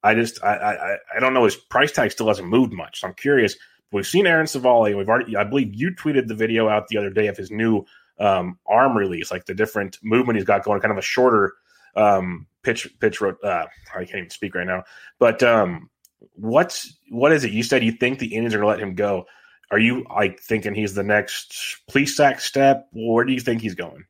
[0.03, 3.01] I just I I, I don't know his price tag still hasn't moved much.
[3.01, 3.57] So I'm curious.
[3.93, 4.97] We've seen Aaron Civale.
[4.97, 7.85] We've already I believe you tweeted the video out the other day of his new
[8.19, 11.55] um, arm release, like the different movement he's got going, kind of a shorter
[11.95, 13.23] um, pitch pitch.
[13.23, 14.85] Uh, I can't even speak right now,
[15.19, 15.91] but um,
[16.35, 17.53] what's what is it?
[17.53, 19.27] You said you think the Indians are going to let him go.
[19.71, 22.89] Are you like thinking he's the next Plesac step?
[22.93, 24.05] Where do you think he's going?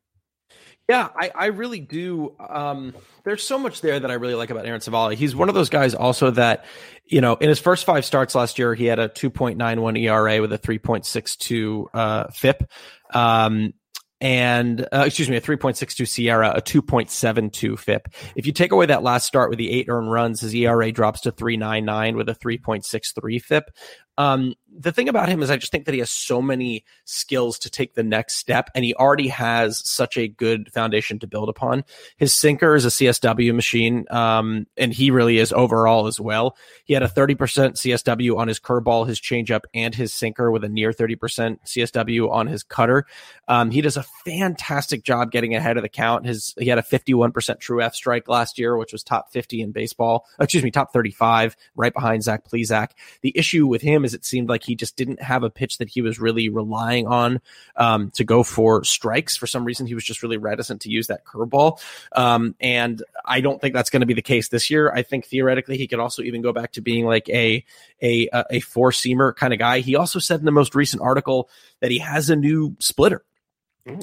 [0.88, 2.36] Yeah, I, I really do.
[2.38, 5.16] Um, there's so much there that I really like about Aaron Civale.
[5.16, 6.64] He's one of those guys also that,
[7.04, 10.52] you know, in his first five starts last year, he had a 2.91 ERA with
[10.52, 12.70] a 3.62 uh, FIP.
[13.12, 13.72] Um,
[14.20, 18.08] and uh, excuse me, a 3.62 SIERA, a 2.72 FIP.
[18.34, 21.20] If you take away that last start with the eight earned runs, his ERA drops
[21.22, 23.70] to 3.99 with a 3.63 FIP.
[24.18, 27.58] Um, the thing about him is I just think that he has so many skills
[27.60, 31.48] to take the next step and he already has such a good foundation to build
[31.48, 31.84] upon.
[32.16, 34.04] His sinker is a CSW machine.
[34.10, 36.56] Um, and he really is overall as well.
[36.84, 40.68] He had a 30% CSW on his curveball, his changeup and his sinker with a
[40.68, 43.06] near 30% CSW on his cutter.
[43.48, 46.26] Um, he does a fantastic job getting ahead of the count.
[46.26, 49.72] His, he had a 51% true F strike last year, which was top 50 in
[49.72, 50.26] baseball.
[50.38, 52.90] Excuse me, top 35 right behind Zach Plesac.
[53.22, 55.90] The issue with him is it seemed like he just didn't have a pitch that
[55.90, 57.40] he was really relying on
[57.76, 59.36] um, to go for strikes.
[59.36, 61.78] For some reason, he was just really reticent to use that curveball.
[62.12, 64.90] Um, and I don't think that's going to be the case this year.
[64.90, 67.64] I think theoretically he could also even go back to being like a
[68.02, 69.80] a a four seamer kind of guy.
[69.80, 73.24] He also said in the most recent article that he has a new splitter.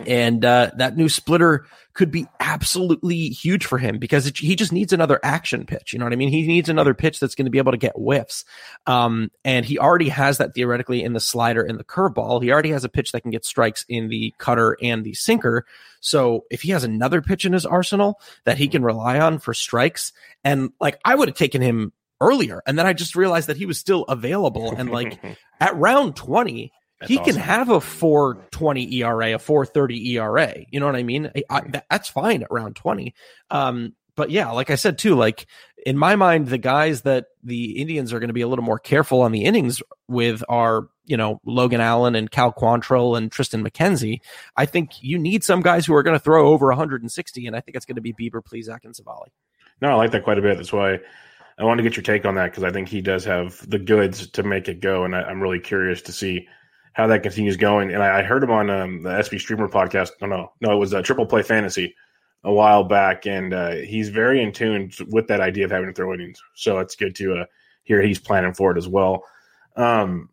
[0.06, 4.72] And uh, that new splitter could be absolutely huge for him because it, he just
[4.72, 5.94] needs another action pitch.
[5.94, 6.30] You know what I mean?
[6.30, 8.46] He needs another pitch that's going to be able to get whiffs.
[8.88, 12.42] Um, and he already has that theoretically in the slider and the curveball.
[12.42, 15.66] He already has a pitch that can get strikes in the cutter and the sinker.
[16.00, 19.54] So if he has another pitch in his arsenal that he can rely on for
[19.54, 23.58] strikes, and like I would have taken him earlier, and then I just realized that
[23.58, 24.74] he was still available.
[24.76, 25.20] And like
[25.60, 26.72] at round 20,
[27.04, 27.34] that's he awesome.
[27.34, 30.56] can have a 420 ERA, a 430 ERA.
[30.70, 31.32] You know what I mean?
[31.36, 33.14] I, I, that's fine at round 20.
[33.52, 35.48] Um, but yeah, like I said too, like
[35.86, 38.80] in my mind, the guys that the Indians are going to be a little more
[38.80, 43.68] careful on the innings with are, you know, Logan Allen and Cal Quantrill and Tristan
[43.68, 44.20] McKenzie.
[44.56, 47.60] I think you need some guys who are going to throw over 160, and I
[47.60, 49.28] think it's going to be Bieber, Plesac, and Civale.
[49.82, 50.56] No, I like that quite a bit.
[50.56, 51.00] That's why
[51.58, 53.80] I want to get your take on that because I think he does have the
[53.80, 56.48] goods to make it go, and I, am really curious to see
[56.94, 57.92] how that continues going.
[57.92, 60.12] And I, I heard him on um, the SB Streamer podcast.
[60.22, 61.96] No, no, no, it was a uh, Triple Play Fantasy
[62.44, 65.94] a while back, and uh, he's very in tune with that idea of having to
[65.94, 66.42] throw innings.
[66.56, 67.46] So it's good to uh,
[67.84, 69.24] hear he's planning for it as well.
[69.76, 70.30] Um,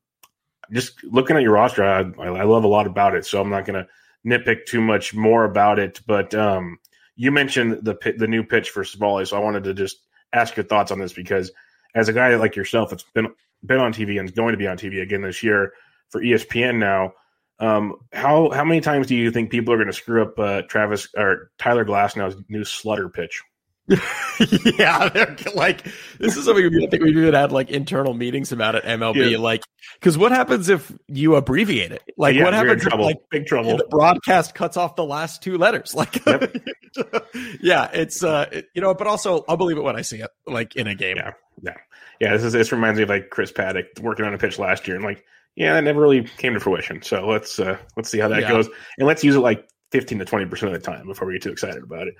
[0.72, 3.24] just looking at your roster, I, I, love a lot about it.
[3.24, 3.88] So I'm not going to
[4.26, 6.00] nitpick too much more about it.
[6.06, 6.78] But um,
[7.16, 9.98] you mentioned the the new pitch for Civale, so I wanted to just
[10.32, 11.50] ask your thoughts on this because
[11.94, 13.28] as a guy like yourself, that's been
[13.64, 15.72] been on TV and is going to be on TV again this year
[16.10, 17.14] for ESPN now.
[17.58, 20.62] Um, how how many times do you think people are going to screw up uh,
[20.62, 23.42] Travis or Tyler Glasnow's new slutter pitch?
[24.78, 25.84] yeah, they're like
[26.18, 29.32] this is something I think we've even had like internal meetings about at MLB.
[29.32, 29.38] Yeah.
[29.38, 32.02] Like, because what happens if you abbreviate it?
[32.16, 32.86] Like, yeah, what happens?
[32.86, 33.76] If, like, big trouble.
[33.76, 35.94] The broadcast cuts off the last two letters.
[35.94, 36.54] Like, yep.
[37.60, 40.30] yeah, it's uh, it, you know, but also I'll believe it when I see it,
[40.46, 41.16] like in a game.
[41.16, 41.32] Yeah,
[41.62, 41.76] yeah,
[42.20, 42.32] yeah.
[42.32, 44.96] This is this reminds me of like Chris Paddack working on a pitch last year,
[44.96, 45.24] and like,
[45.56, 47.02] yeah, that never really came to fruition.
[47.02, 48.48] So let's uh let's see how that yeah.
[48.48, 51.34] goes, and let's use it like fifteen to twenty percent of the time before we
[51.34, 52.14] get too excited about it.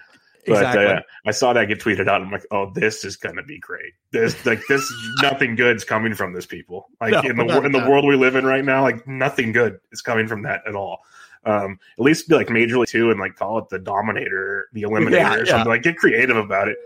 [0.47, 0.87] But exactly.
[0.87, 2.22] uh, I saw that get tweeted out.
[2.22, 3.93] I'm like, oh, this is gonna be great.
[4.12, 4.91] This like this
[5.22, 6.89] nothing good's coming from this people.
[7.01, 9.78] Like no, in the in the world we live in right now, like nothing good
[9.93, 11.01] is coming from that at all.
[11.45, 14.83] Um, at least be like Major League Two and like call it the Dominator, the
[14.83, 15.66] Eliminator, yeah, or something.
[15.66, 15.72] Yeah.
[15.72, 16.78] Like get creative about it.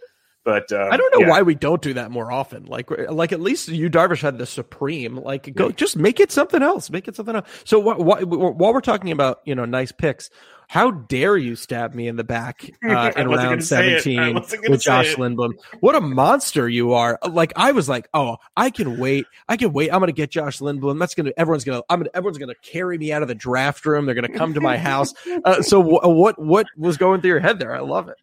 [0.45, 1.31] But um, I don't know yeah.
[1.31, 2.67] why we don't do that more often.
[2.67, 5.17] Like, like at least Yu Darvish had the supreme.
[5.17, 6.91] Like, go just make it something else.
[6.91, 7.49] Make it something else.
[7.65, 10.29] So wh- wh- while we're talking about you know nice picks,
[10.69, 14.35] how dare you stab me in the back uh, in round 17
[14.69, 15.15] with Josh.
[15.15, 15.53] Lindblom?
[15.81, 17.19] What a monster you are.
[17.29, 19.27] Like, I was like, oh, I can wait.
[19.49, 19.91] I can wait.
[19.91, 20.99] I'm going to get Josh Lindblom.
[20.99, 23.23] That's going to, everyone's going to, I'm going to, everyone's going to carry me out
[23.23, 24.07] of the draft room.
[24.07, 25.15] They're going to come to my house.
[25.45, 27.75] Uh, so w- what, what was going through your head there?
[27.75, 28.17] I love it.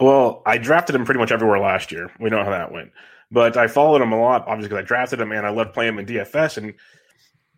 [0.00, 2.10] Well, I drafted him pretty much everywhere last year.
[2.18, 2.92] We know how that went.
[3.30, 5.94] But I followed him a lot, obviously, because I drafted him and I loved playing
[5.94, 6.58] him in DFS.
[6.58, 6.74] And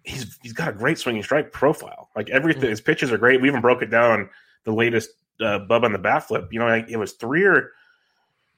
[0.05, 2.11] he's he's got a great swinging strike profile.
[2.15, 2.71] Like everything, mm-hmm.
[2.71, 3.41] his pitches are great.
[3.41, 4.31] We even broke it down
[4.65, 6.49] the latest uh, Bub on the bat flip.
[6.53, 7.73] You know, like it was three or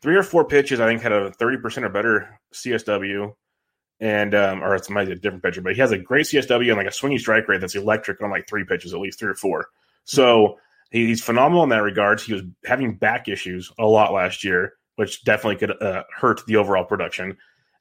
[0.02, 0.80] three or four pitches.
[0.80, 3.34] I think had a thirty percent or better CSW,
[4.00, 6.68] and um, or it's might be a different pitcher, but he has a great CSW
[6.68, 9.30] and like a swinging strike rate that's electric on like three pitches, at least three
[9.30, 9.68] or four.
[10.04, 10.58] So
[10.90, 12.24] he's phenomenal in that regards.
[12.24, 16.56] He was having back issues a lot last year, which definitely could uh, hurt the
[16.56, 17.36] overall production.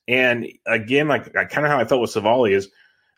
[0.08, 2.70] And again, like I kind of how I felt with Civale is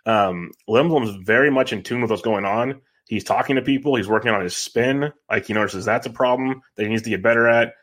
[0.07, 2.81] um, Lindblom's very much in tune with what's going on.
[3.07, 3.95] He's talking to people.
[3.95, 5.13] He's working on his spin.
[5.29, 7.73] Like he notices that's a problem that he needs to get better at.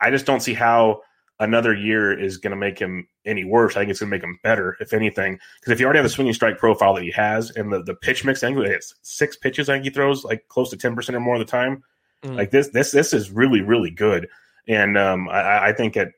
[0.00, 1.02] I just don't see how
[1.38, 3.76] another year is going to make him any worse.
[3.76, 5.38] I think it's going to make him better, if anything.
[5.60, 7.94] Because if you already have the swinging strike profile that he has and the, the
[7.94, 9.68] pitch mix, I think it's six pitches.
[9.68, 11.82] I think he throws like close to ten percent or more of the time.
[12.22, 12.36] Mm.
[12.36, 14.28] Like this, this, this is really, really good.
[14.68, 16.08] And um, I, I think at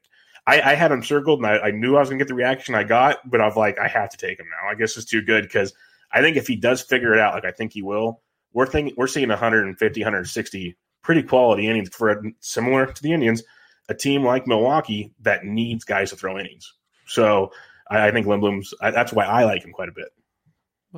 [0.49, 2.35] I, I had him circled, and I, I knew I was going to get the
[2.35, 4.71] reaction I got, but I was like, I have to take him now.
[4.71, 5.75] I guess it's too good because
[6.11, 8.23] I think if he does figure it out, like I think he will,
[8.55, 13.43] we're thinking we're seeing 150, 160 pretty quality innings for a, similar to the Indians,
[13.91, 16.73] a team like Milwaukee that needs guys to throw innings.
[17.07, 17.53] So
[17.91, 20.09] I, I think Lindblom's that's why I like him quite a bit.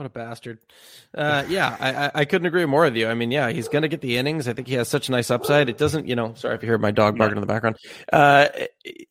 [0.01, 0.61] What a bastard.
[1.15, 3.07] Uh, yeah, I, I couldn't agree more with you.
[3.07, 4.49] I mean, yeah, he's going to get the innings.
[4.49, 5.69] I think he has such a nice upside.
[5.69, 7.43] It doesn't, you know, sorry if you hear my dog barking yeah.
[7.43, 7.77] in the background.
[8.11, 8.49] Uh,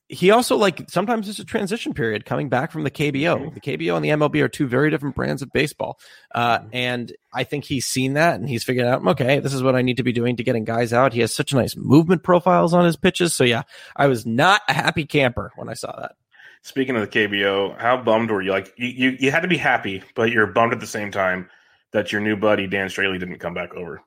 [0.07, 3.37] he also, like, sometimes it's a transition period coming back from the KBO.
[3.37, 3.53] Mm-hmm.
[3.53, 5.99] The KBO and the MLB are two very different brands of baseball.
[6.33, 6.69] Uh, mm-hmm.
[6.73, 9.83] and I think he's seen that and he's figured out, okay, this is what I
[9.83, 11.13] need to be doing to getting guys out.
[11.13, 13.35] He has such nice movement profiles on his pitches.
[13.35, 13.61] So, yeah,
[13.95, 16.15] I was not a happy camper when I saw that.
[16.61, 18.51] Speaking of the KBO, how bummed were you?
[18.51, 21.49] Like you, you, you had to be happy, but you're bummed at the same time
[21.91, 24.01] that your new buddy Dan Straily didn't come back over.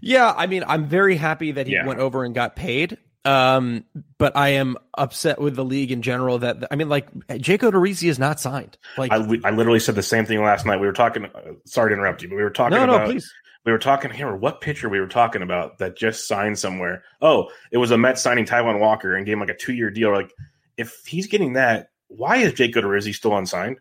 [0.00, 1.86] Yeah, I mean, I'm very happy that he yeah.
[1.86, 2.98] went over and got paid.
[3.24, 3.84] Um,
[4.18, 6.38] but I am upset with the league in general.
[6.38, 8.78] That I mean, like Jake Odorizzi is not signed.
[8.96, 10.78] Like I, I literally said the same thing last night.
[10.78, 11.24] We were talking.
[11.26, 12.78] Uh, sorry to interrupt you, but we were talking.
[12.78, 13.32] No, about, no, please.
[13.64, 14.34] We were talking here.
[14.36, 17.02] What pitcher we were talking about that just signed somewhere?
[17.20, 19.90] Oh, it was a Mets signing Taijuan Walker and gave him like a two year
[19.90, 20.12] deal.
[20.12, 20.32] Like
[20.76, 23.78] if he's getting that, why is Jake Odorizzi still unsigned?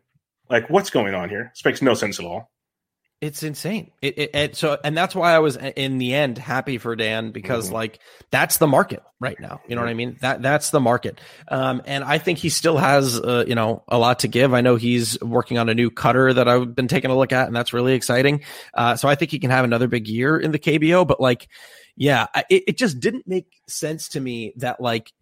[0.49, 1.51] Like, what's going on here?
[1.53, 2.51] This makes no sense at all.
[3.21, 3.91] It's insane.
[4.01, 7.31] It, it, it, so, and that's why I was in the end happy for Dan
[7.31, 7.75] because mm-hmm.
[7.75, 9.61] like that's the market right now.
[9.67, 10.17] You know what I mean?
[10.19, 11.21] That that's the market.
[11.47, 14.53] Um, and I think he still has uh, you know a lot to give.
[14.53, 17.47] I know he's working on a new cutter that I've been taking a look at,
[17.47, 18.43] and that's really exciting.
[18.73, 21.07] Uh, so I think he can have another big year in the KBO.
[21.07, 21.47] But like,
[21.95, 25.13] yeah, it, it just didn't make sense to me that like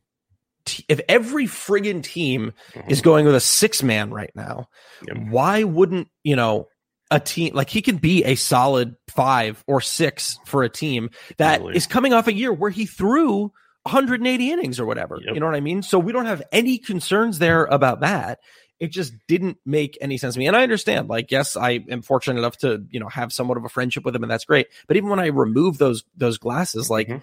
[0.87, 2.89] if every friggin' team mm-hmm.
[2.89, 4.69] is going with a six man right now,
[5.07, 5.17] yep.
[5.29, 6.67] why wouldn't you know
[7.11, 11.61] a team like he can be a solid five or six for a team that
[11.75, 13.51] is coming off a year where he threw
[13.83, 15.19] 180 innings or whatever.
[15.23, 15.35] Yep.
[15.35, 15.83] You know what I mean?
[15.83, 18.39] So we don't have any concerns there about that.
[18.79, 20.47] It just didn't make any sense to me.
[20.47, 23.65] And I understand, like, yes, I am fortunate enough to, you know, have somewhat of
[23.65, 24.67] a friendship with him, and that's great.
[24.87, 27.21] But even when I remove those those glasses, like Mhm.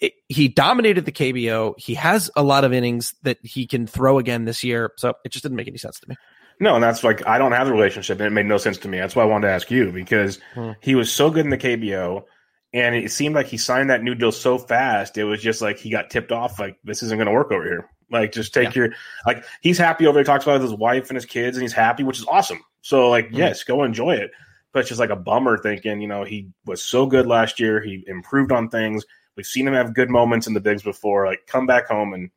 [0.00, 1.74] It, he dominated the KBO.
[1.78, 4.92] He has a lot of innings that he can throw again this year.
[4.96, 6.16] So it just didn't make any sense to me.
[6.60, 8.88] No, and that's like I don't have the relationship, and it made no sense to
[8.88, 8.98] me.
[8.98, 10.72] That's why I wanted to ask you because Hmm.
[10.80, 12.24] he was so good in the KBO,
[12.72, 15.16] and it seemed like he signed that new deal so fast.
[15.18, 16.58] It was just like he got tipped off.
[16.58, 17.88] Like this isn't going to work over here.
[18.10, 18.90] Like just take your
[19.26, 20.24] like he's happy over there.
[20.24, 22.60] Talks about his wife and his kids, and he's happy, which is awesome.
[22.82, 23.36] So like Hmm.
[23.36, 24.30] yes, go enjoy it.
[24.72, 27.80] But it's just like a bummer thinking, you know, he was so good last year.
[27.80, 29.04] He improved on things.
[29.38, 31.24] We've seen him have good moments in the bigs before.
[31.26, 32.28] Like come back home and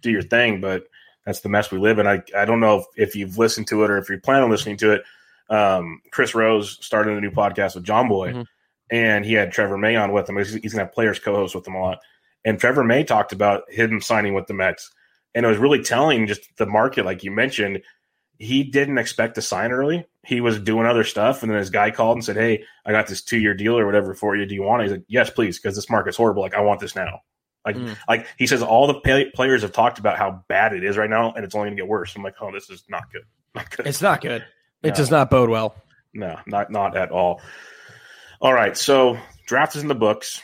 [0.00, 0.60] do your thing.
[0.62, 0.84] But
[1.26, 2.06] that's the mess we live in.
[2.06, 4.50] I, I don't know if, if you've listened to it or if you plan on
[4.50, 5.02] listening to it.
[5.50, 8.46] Um, Chris Rose started a new podcast with John Boy, Mhm.
[8.90, 10.36] and he had Trevor May on with him.
[10.38, 11.98] He's, he's going to have players co host with him a lot.
[12.44, 14.90] And Trevor May talked about him signing with the Mets.
[15.34, 17.82] And it was really telling just the market, like you mentioned.
[18.38, 20.06] He didn't expect to sign early.
[20.26, 21.42] He was doing other stuff.
[21.42, 23.86] And then his guy called and said, Hey, I got this two year deal or
[23.86, 24.46] whatever for you.
[24.46, 24.84] Do you want it?
[24.86, 26.42] He's like, Yes, please, because this market's horrible.
[26.42, 27.20] Like, I want this now.
[27.66, 27.96] Like, Mm.
[28.08, 31.08] like he says, all the pay- players have talked about how bad it is right
[31.08, 32.14] now, and it's only going to get worse.
[32.14, 33.22] I'm like, oh, this is not good.
[33.54, 33.86] Not good.
[33.86, 34.42] It's not good.
[34.82, 34.94] It No.
[34.94, 35.74] does not bode well.
[36.12, 37.40] no, not not at all.
[38.40, 39.16] All right, so
[39.46, 40.42] draft is in the books.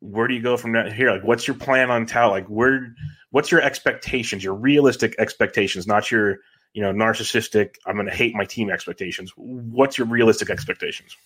[0.00, 1.10] Where do you go from here?
[1.12, 2.30] Like, what's your plan on Tout?
[2.30, 2.94] Like, where?
[3.30, 4.42] What's your expectations?
[4.42, 6.38] Your realistic expectations, not your
[6.72, 7.76] you know narcissistic.
[7.86, 9.32] I'm going to hate my team expectations.
[9.36, 11.16] What's your realistic expectations?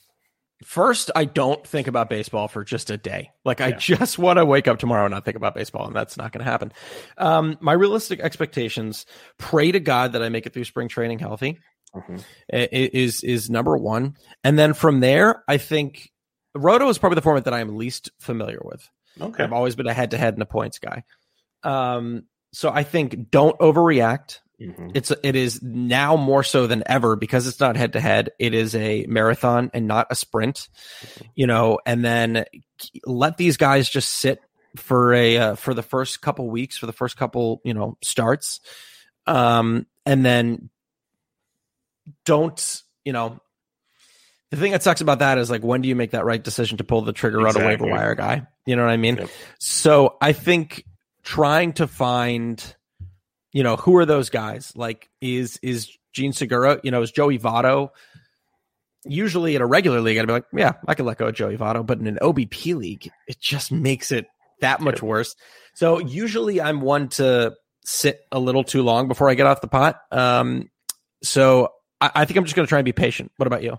[0.62, 3.32] First, I don't think about baseball for just a day.
[3.44, 6.16] Like I just want to wake up tomorrow and not think about baseball, and that's
[6.16, 6.72] not going to happen.
[7.18, 9.04] Um, my realistic expectations:
[9.38, 11.58] pray to God that I make it through spring training healthy.
[11.94, 12.24] Mhm.
[12.48, 16.10] is is number one, and then from there, I think
[16.54, 18.88] Roto is probably the format that I am least familiar with.
[19.20, 21.04] Okay, I've always been a head to head and a points guy.
[21.62, 24.38] Um, so I think don't overreact.
[24.60, 24.92] Mhm.
[24.94, 28.30] It's it is now more so than ever because it's not head to head.
[28.38, 30.68] It is a marathon and not a sprint.
[31.34, 32.44] You know, and then
[33.04, 34.40] let these guys just sit
[34.76, 38.60] for a uh, for the first couple weeks, for the first couple you know starts,
[39.26, 40.70] um, and then
[42.24, 43.40] don't you know.
[44.50, 46.78] The thing that sucks about that is like when do you make that right decision
[46.78, 47.66] to pull the trigger on a Exactly.
[47.66, 48.46] waiver wire guy?
[48.66, 49.16] You know what I mean?
[49.16, 49.28] Yep.
[49.58, 50.84] So I think
[51.24, 52.62] trying to find,
[53.54, 54.72] you know, who are those guys?
[54.76, 56.80] Like, is is Jean Segura?
[56.82, 57.90] You know, is Joey Votto?
[59.06, 61.56] Usually in a regular league, I'd be like, yeah, I can let go of Joey
[61.56, 64.26] Votto, but in an OBP league, it just makes it
[64.60, 65.36] that much worse.
[65.74, 69.68] So usually I'm one to sit a little too long before I get off the
[69.68, 70.00] pot.
[70.10, 70.70] Um,
[71.22, 71.68] so
[72.00, 73.30] I, I think I'm just going to try and be patient.
[73.36, 73.78] What about you?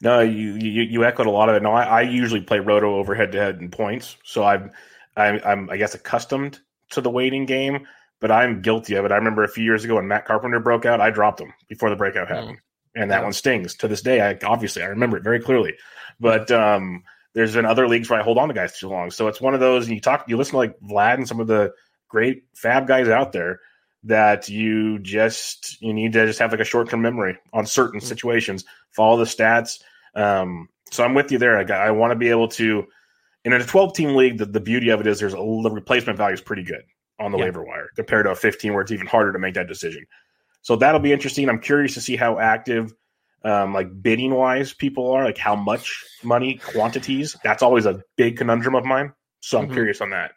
[0.00, 1.62] No, you, you you echoed a lot of it.
[1.62, 4.72] No, I, I usually play roto over head to head in points, so I'm
[5.16, 7.86] I'm I'm I guess accustomed to the waiting game,
[8.22, 9.12] but I'm guilty of it.
[9.12, 11.90] I remember a few years ago when Matt Carpenter broke out, I dropped him before
[11.90, 12.58] the breakout happened,
[12.94, 13.24] and that Yeah.
[13.24, 14.20] one stings to this day.
[14.22, 15.74] I obviously I remember it very clearly,
[16.18, 17.02] but um,
[17.34, 19.52] there's been other leagues where I hold on to guys too long, so it's one
[19.54, 19.86] of those.
[19.86, 21.72] And you talk, you listen to like Vlad and some of the
[22.08, 23.60] great fab guys out there
[24.04, 28.00] that you just you need to just have like a short term memory on certain
[28.00, 28.04] Mm.
[28.04, 28.64] situations.
[28.90, 29.80] Follow the stats.
[30.14, 31.56] Um, so I'm with you there.
[31.58, 32.86] I, I want to be able to.
[33.44, 36.16] In a 12 team league, the, the beauty of it is there's a the replacement
[36.16, 36.82] value is pretty good
[37.22, 37.44] on the Yeah.
[37.44, 40.04] waiver wire compared to a 15 where it's even harder to make that decision.
[40.62, 41.48] So that'll be interesting.
[41.48, 42.92] I'm curious to see how active,
[43.44, 45.24] um, like bidding wise, people are.
[45.24, 47.36] Like how much money, quantities.
[47.42, 49.12] That's always a big conundrum of mine.
[49.40, 49.72] So I'm Mhm.
[49.72, 50.32] curious on that.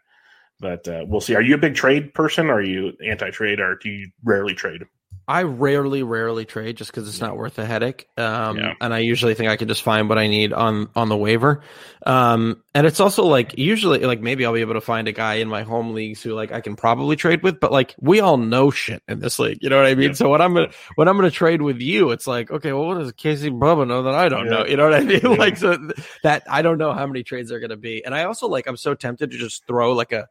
[0.60, 1.36] But uh, we'll see.
[1.36, 2.50] Are you a big trade person?
[2.50, 4.84] Or are you anti trade, or do you rarely trade?
[5.28, 8.08] I rarely, rarely trade just because it's not worth the headache.
[8.16, 8.74] Um, Yeah.
[8.80, 11.62] and I usually think I can just find what I need on on the waiver.
[12.06, 15.36] Um, and it's also like usually like maybe I'll be able to find a guy
[15.36, 18.38] in my home leagues who like I can probably trade with, but like we all
[18.38, 19.58] know shit in this league.
[19.62, 20.10] You know what I mean?
[20.10, 20.14] Yeah.
[20.16, 23.00] So when I'm gonna when I'm gonna trade with you, it's like okay, well, what
[23.00, 24.52] does Casey Bubba know that I don't Yeah.
[24.52, 24.66] know?
[24.66, 25.22] You know what I mean?
[25.38, 28.26] Like so th- that I don't know how many trades are gonna be, and I
[28.26, 30.28] also like I'm so tempted to just throw like a.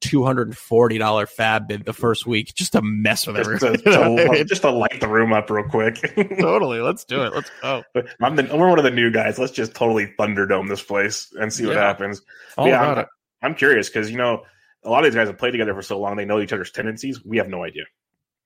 [0.00, 3.62] Two hundred and forty dollar fab bid the first week just to mess with Just
[3.62, 3.78] everyone.
[3.80, 4.46] to, You I to- mean?
[4.46, 5.96] just to light the room up real quick.
[6.40, 6.80] totally.
[6.80, 7.34] Let's do it.
[7.34, 7.82] Let's go.
[8.22, 9.38] I'm the we're one of the new guys.
[9.38, 12.22] Let's just totally thunderdome this place and see what happens.
[12.56, 13.08] All yeah, about I'm, it.
[13.42, 14.44] I'm curious because you know
[14.84, 16.70] a lot of these guys have played together for so long; they know each other's
[16.70, 17.22] tendencies.
[17.24, 17.84] We have no idea.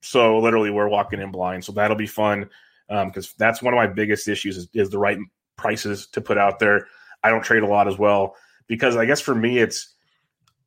[0.01, 1.65] So literally, we're walking in blind.
[1.65, 2.51] So that'll be fun
[2.91, 5.19] um, because that's one of my biggest issues is, is the right
[5.57, 6.89] prices to put out there.
[7.23, 8.35] I don't trade a lot as well
[8.67, 9.94] because I guess for me it's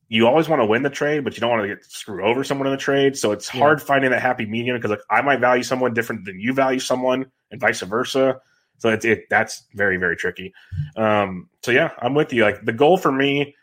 [0.09, 2.43] you always want to win the trade, but you don't want to get screwed over
[2.43, 3.17] someone in the trade.
[3.17, 3.59] So it's Yeah.
[3.59, 6.79] hard finding that happy medium because like I might value someone different than you value
[6.79, 8.39] someone, and vice versa.
[8.77, 10.53] So it's it that's very very tricky.
[10.95, 12.43] Um, so yeah, I'm with you.
[12.43, 13.55] Like the goal for me,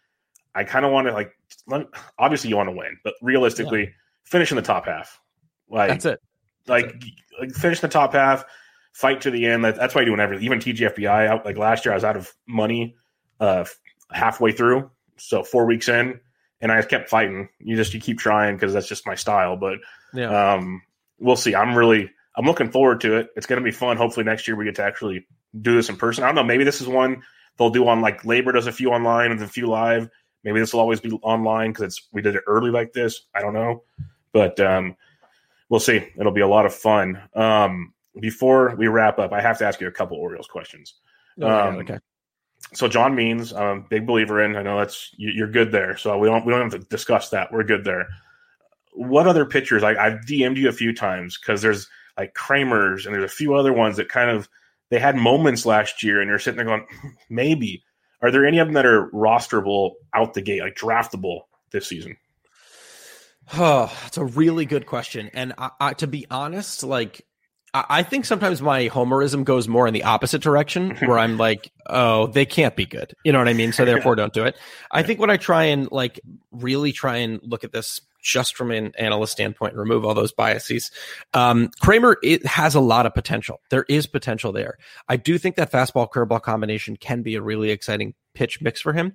[0.55, 1.33] I kind of want to like.
[1.67, 1.87] Let,
[2.19, 3.91] obviously, you want to win, but realistically, yeah.
[4.25, 5.19] finish in the top half.
[5.71, 6.21] Like that's it.
[6.67, 7.05] That's like, it.
[7.41, 8.45] like finish the top half,
[8.93, 9.65] fight to the end.
[9.65, 10.45] That, that's why I do everything.
[10.45, 12.97] Even TGFBI out like last year, I was out of money
[13.41, 13.65] uh
[14.13, 16.21] halfway through, so four weeks in,
[16.65, 17.51] and I kept fighting.
[17.61, 19.57] You just you keep trying because that's just my style.
[19.57, 19.81] But
[20.15, 20.55] yeah.
[20.55, 20.83] um,
[21.19, 21.55] we'll see.
[21.55, 23.29] I'm really I'm looking forward to it.
[23.37, 23.99] It's going to be fun.
[23.99, 25.27] Hopefully next year we get to actually
[25.61, 26.25] do this in person.
[26.25, 26.43] I don't know.
[26.43, 27.23] Maybe this is one
[27.59, 30.09] they'll do on like Labor does a few online and a few live.
[30.43, 33.27] Maybe this will always be online because it's we did it early like this.
[33.35, 33.83] I don't know,
[34.33, 34.97] but um,
[35.69, 36.09] we'll see.
[36.19, 37.21] It'll be a lot of fun.
[37.35, 40.95] Um, before we wrap up, I have to ask you a couple Orioles questions.
[41.41, 41.99] Oh, um, okay.
[42.73, 44.57] So John Means, um, big believer in.
[44.57, 45.97] I know that's you're good there.
[45.97, 47.53] So we don't we don't have to discuss that.
[47.53, 48.09] We're good there.
[48.93, 49.83] What other pitchers?
[49.83, 53.73] I've DM'd you a few times because there's like Kremer's and there's a few other
[53.73, 54.49] ones that kind of
[54.91, 56.87] they had moments last year, and you're sitting there going,
[57.31, 57.83] maybe.
[58.23, 61.43] Are there any of them that are rosterable out the gate, like draftable
[61.73, 62.17] this season?
[63.53, 65.31] Oh, it's a really good question.
[65.35, 67.27] And I, I, to be honest, like
[67.75, 72.29] I think sometimes my homerism goes more in the opposite direction, where I'm like, "Oh,
[72.29, 73.73] they can't be good," you know what I mean?
[73.73, 74.57] So therefore, don't do it.
[74.93, 76.21] I think when I try and like
[76.53, 80.33] really try and look at this just from an analyst standpoint and remove all those
[80.33, 80.91] biases.
[81.35, 83.61] Um, Kremer it has a lot of potential.
[83.71, 84.79] There is potential there.
[85.09, 88.93] I do think that fastball curveball combination can be a really exciting pitch mix for
[88.93, 89.13] him.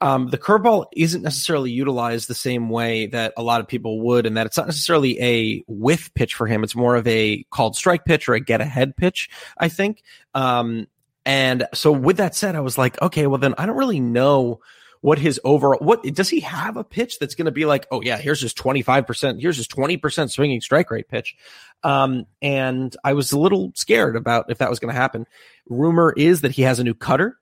[0.00, 4.26] Um, the curveball isn't necessarily utilized the same way that a lot of people would,
[4.26, 6.64] and that it's not necessarily a whiff pitch for him.
[6.64, 10.02] It's more of a called strike pitch or a get ahead pitch, I think.
[10.34, 10.88] Um,
[11.24, 14.60] and so with that said, I was like, okay, well then I don't really know
[15.00, 18.00] what his overall what does he have a pitch that's going to be like oh
[18.02, 21.36] yeah here's his 25% here's his 20% swinging strike rate pitch
[21.82, 25.26] um, and i was a little scared about if that was going to happen
[25.68, 27.38] rumor is that he has a new cutter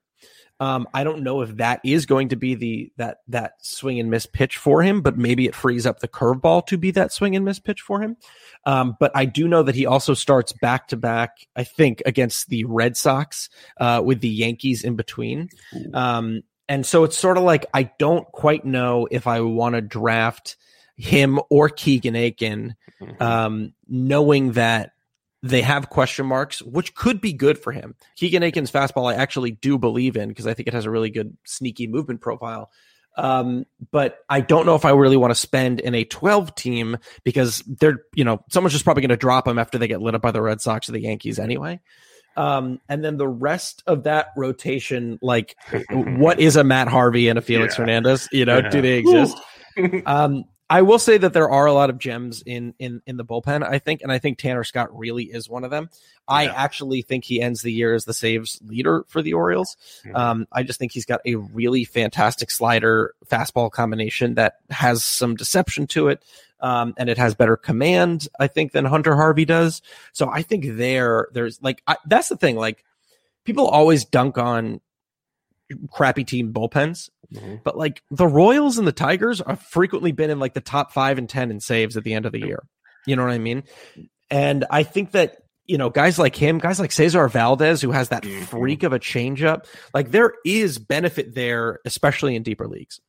[0.59, 4.11] um, I don't know if that is going to be the that that swing and
[4.11, 7.37] miss pitch for him, but maybe it frees up the curveball to be that swing
[7.37, 8.17] and miss pitch for him.
[8.65, 11.47] Um, but I do know that he also starts back to back.
[11.55, 15.51] I think against the Red Sox uh, with the Yankees in between.
[15.93, 19.81] Um, and so it's sort of like I don't quite know if I want to
[19.81, 20.57] draft
[20.97, 23.23] him or Keegan Akin, mm-hmm.
[23.23, 24.93] um, knowing that
[25.43, 27.95] they have question marks, which could be good for him.
[28.17, 31.11] Keegan Akin's fastball, I actually do believe in because I think it has a really
[31.11, 32.71] good sneaky movement profile.
[33.19, 36.99] Um, but I don't know if I really want to spend in a 12 team
[37.25, 40.15] because they're, you know, someone's just probably going to drop him after they get lit
[40.15, 41.81] up by the Red Sox or the Yankees anyway.
[42.37, 45.57] Um, and then the rest of that rotation, like
[45.91, 47.83] what is a Matt Harvey and a Felix yeah.
[47.83, 48.29] Hernandez?
[48.33, 48.69] You know, yeah.
[48.69, 49.37] do they exist?
[50.07, 53.25] um, I will say that there are a lot of gems in in in the
[53.25, 53.63] bullpen.
[53.63, 55.89] I think, and I think Tanner Scott really is one of them.
[55.93, 56.35] Yeah.
[56.35, 59.77] I actually think he ends the year as the saves leader for the Orioles.
[60.05, 60.17] Mm-hmm.
[60.17, 65.37] Um, I just think he's got a really fantastic slider fastball combination that has some
[65.37, 66.25] deception to it
[66.61, 69.83] um, and it has better command, I think, than Hunter Harvey does.
[70.13, 72.57] So I think there, there's like I, that's the thing.
[72.57, 72.85] Like
[73.45, 74.81] people always dunk on
[75.91, 77.57] crappy team bullpens, mm-hmm.
[77.65, 81.19] but like the Royals and the Tigers have frequently been in like the top five
[81.19, 82.65] and ten in saves at the end of the year.
[83.07, 83.65] You know what I mean?
[84.31, 88.11] And I think that you know, guys like him, guys like Cesar Valdez, who has
[88.11, 88.45] that mm-hmm.
[88.45, 93.01] freak of a changeup, like there is benefit there, especially in deeper leagues.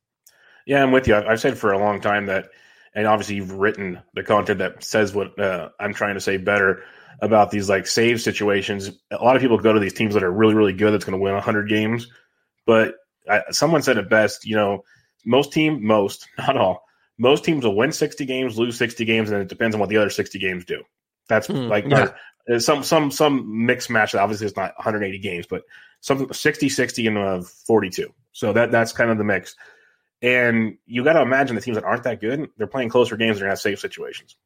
[0.66, 1.14] Yeah, I'm with you.
[1.14, 2.50] I've said for a long time that
[2.94, 6.82] and obviously you've written the content that says what uh, I'm trying to say better
[7.20, 8.90] about these like save situations.
[9.10, 11.18] A lot of people go to these teams that are really really good that's going
[11.18, 12.08] to win 100 games,
[12.66, 12.94] but
[13.28, 14.46] I, someone said it best.
[14.46, 14.84] You know,
[15.24, 16.84] most team, most not all,
[17.18, 19.96] most teams will win 60 games, lose 60 games, and it depends on what the
[19.96, 20.82] other 60 games do.
[21.28, 22.12] That's mm, like yeah.
[22.58, 24.14] Some some some mixed match.
[24.14, 25.64] Obviously, it's not 180 games, but
[26.00, 28.08] some 60 60 and uh, 42.
[28.32, 29.54] So that that's kind of the mix.
[30.20, 33.36] And you got to imagine the teams that aren't that good, they're playing closer games.
[33.36, 34.36] They're going to have safe situations.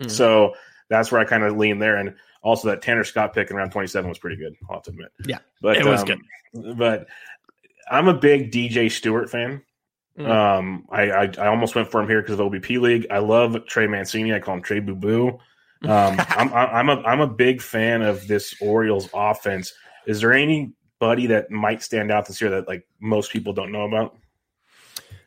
[0.00, 0.10] Mm-hmm.
[0.10, 0.54] So
[0.88, 1.96] that's where I kind of lean there.
[1.96, 4.54] And also that Tanner Scott pick in round 27 was pretty good.
[4.68, 5.12] I'll have to admit.
[5.26, 6.76] Yeah, but it was um, good.
[6.76, 7.06] But
[7.90, 9.62] I'm a big DJ Stewart fan.
[10.18, 10.28] Mm.
[10.28, 13.06] Um, I, I, I almost went for him here because of OBP League.
[13.10, 14.32] I love Trey Mancini.
[14.32, 15.28] I call him Trey Boo Boo.
[15.82, 19.72] Um, I'm I'm a I'm a big fan of this Orioles offense.
[20.06, 23.82] Is there anybody that might stand out this year that like most people don't know
[23.82, 24.16] about?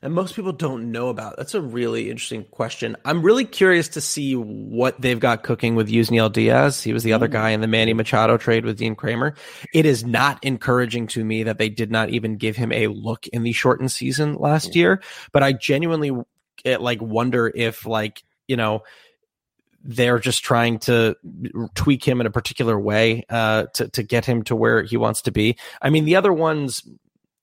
[0.02, 1.38] And most people don't know about?
[1.38, 2.96] That's a really interesting question.
[3.04, 6.84] I'm really curious to see what they've got cooking with Yusniel Diaz.
[6.84, 9.34] He was the other guy in the Manny Machado trade with Dean Kremer.
[9.74, 13.28] It is not encouraging to me that they did not even give him a look
[13.28, 16.12] in the shortened season last year, but I genuinely
[16.64, 18.84] eh, like wonder if like, you know,
[19.84, 21.16] they're just trying to
[21.74, 25.22] tweak him in a particular way uh, to to get him to where he wants
[25.24, 25.58] to be.
[25.82, 26.84] I mean, the other ones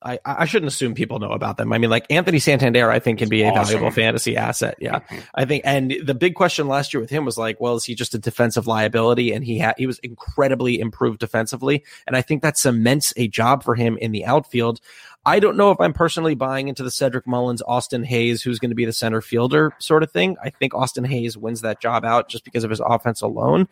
[0.05, 1.72] I, I shouldn't assume people know about them.
[1.72, 3.64] I mean, like Anthony Santander, I think can be a Awesome.
[3.64, 4.76] valuable fantasy asset.
[4.80, 5.22] Yeah, Mhm.
[5.34, 5.62] I think.
[5.64, 8.18] And the big question last year with him was like, well, is he just a
[8.18, 9.32] defensive liability?
[9.32, 13.64] And he had he was incredibly improved defensively, and I think that cements a job
[13.64, 14.80] for him in the outfield.
[15.26, 18.72] I don't know if I'm personally buying into the Cedric Mullins, Austin Hays, who's going
[18.72, 20.36] to be the center fielder sort of thing.
[20.44, 23.66] I think Austin Hays wins that job out just because of his offense alone.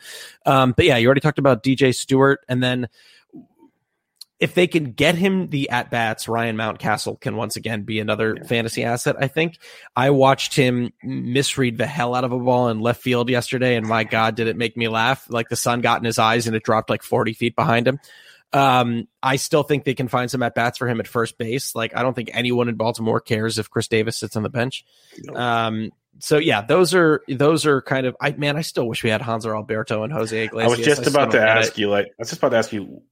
[0.47, 2.89] Um, but yeah, you already talked about DJ Stewart, and then
[4.43, 8.35] if they can get him the at bats, Ryan Mountcastle can once again be another
[8.37, 8.43] Yeah.
[8.43, 9.15] fantasy asset.
[9.19, 9.57] I think
[9.95, 13.87] I watched him misread the hell out of a ball in left field yesterday, and
[13.87, 15.25] my God, did it make me laugh!
[15.29, 18.01] Like the sun got in his eyes and it dropped like forty feet behind him.
[18.53, 21.75] Um, I still think they can find some at bats for him at first base.
[21.77, 24.85] Like I don't think anyone in Baltimore cares if Chris Davis sits on the bench.
[25.25, 25.35] No.
[25.41, 28.17] Um, so yeah, those are those are kind of.
[28.21, 30.73] I man, I still wish we had Hanser Alberto and Jose Iglesias.
[30.73, 33.03] I was just about to ask you, like, I was just about to ask you,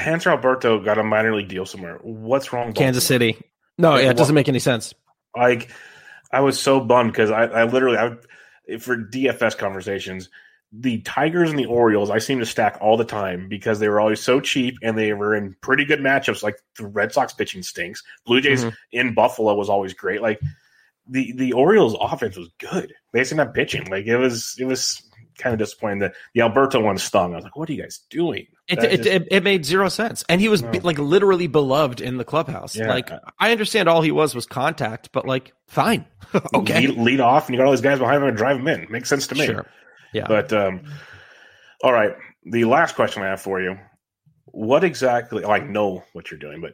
[0.00, 1.98] Hanser Alberto got a minor league deal somewhere.
[2.02, 2.68] What's wrong?
[2.68, 3.38] with Kansas City.
[3.78, 4.94] No, Like, yeah, it doesn't make any sense.
[5.36, 5.70] Like,
[6.32, 10.28] I was so bummed because I, I literally, I for DFS conversations,
[10.72, 13.98] the Tigers and the Orioles, I seem to stack all the time because they were
[14.00, 16.42] always so cheap and they were in pretty good matchups.
[16.44, 18.02] Like the Red Sox pitching stinks.
[18.26, 18.74] Blue Jays Mhm.
[18.92, 20.22] in Buffalo was always great.
[20.22, 20.40] Like
[21.08, 22.94] the the Orioles offense was good.
[23.12, 23.86] They just didn't have pitching.
[23.90, 25.02] Like it was it was
[25.40, 27.32] kind of disappointing that the Alberto one stung.
[27.32, 28.46] I was like, what are you guys doing?
[28.68, 30.24] It, it, just- it, it made zero sense.
[30.28, 30.70] And he was No.
[30.82, 32.76] like literally beloved in the clubhouse.
[32.76, 32.88] Yeah.
[32.88, 36.06] Like, I understand all he was was contact, but like, fine.
[36.54, 36.86] okay.
[36.86, 38.86] lead, lead off and you got all these guys behind him and drive them in.
[38.90, 39.46] Makes sense to me.
[39.46, 39.66] Sure.
[40.12, 40.26] Yeah.
[40.28, 40.82] But um,
[41.82, 42.12] all right,
[42.44, 43.76] the last question I have for you:
[44.46, 45.44] What exactly?
[45.44, 46.72] oh, I know what you're doing, but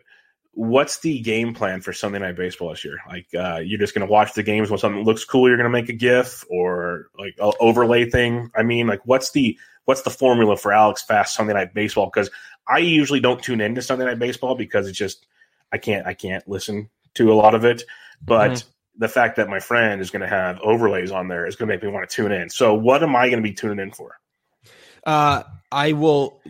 [0.56, 2.96] what's the game plan for Sunday Night Baseball this year?
[3.06, 5.70] Like, uh, you're just going to watch the games when something looks cool, you're going
[5.70, 8.50] to make a GIF or like a overlay thing.
[8.56, 12.06] I mean, like, what's the what's the formula for Alex Fast Sunday Night Baseball?
[12.06, 12.30] Because
[12.66, 15.26] I usually don't tune into Sunday Night Baseball because it's just
[15.70, 17.82] I can't I can't listen to a lot of it,
[18.20, 18.52] but.
[18.52, 18.64] Mhm.
[18.98, 21.74] The fact that my friend is going to have overlays on there is going to
[21.74, 22.48] make me want to tune in.
[22.48, 24.18] So, what am I going to be tuning in for?
[25.04, 26.40] Uh, I will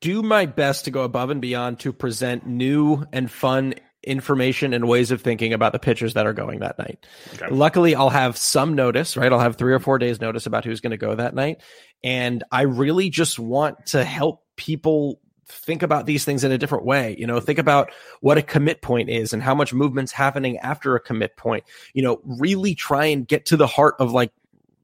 [0.00, 3.74] do my best to go above and beyond to present new and fun
[4.04, 7.04] information and ways of thinking about the pitchers that are going that night.
[7.34, 7.48] Okay.
[7.50, 9.32] Luckily, I'll have some notice, right?
[9.32, 11.60] I'll have three or four days notice about who's going to go that night.
[12.04, 16.84] And I really just want to help people think about these things in a different
[16.84, 17.16] way.
[17.18, 17.90] You know, think about
[18.20, 21.64] what a commit point is and how much movement's happening after a commit point.
[21.92, 24.30] You know, really try and get to the heart of like,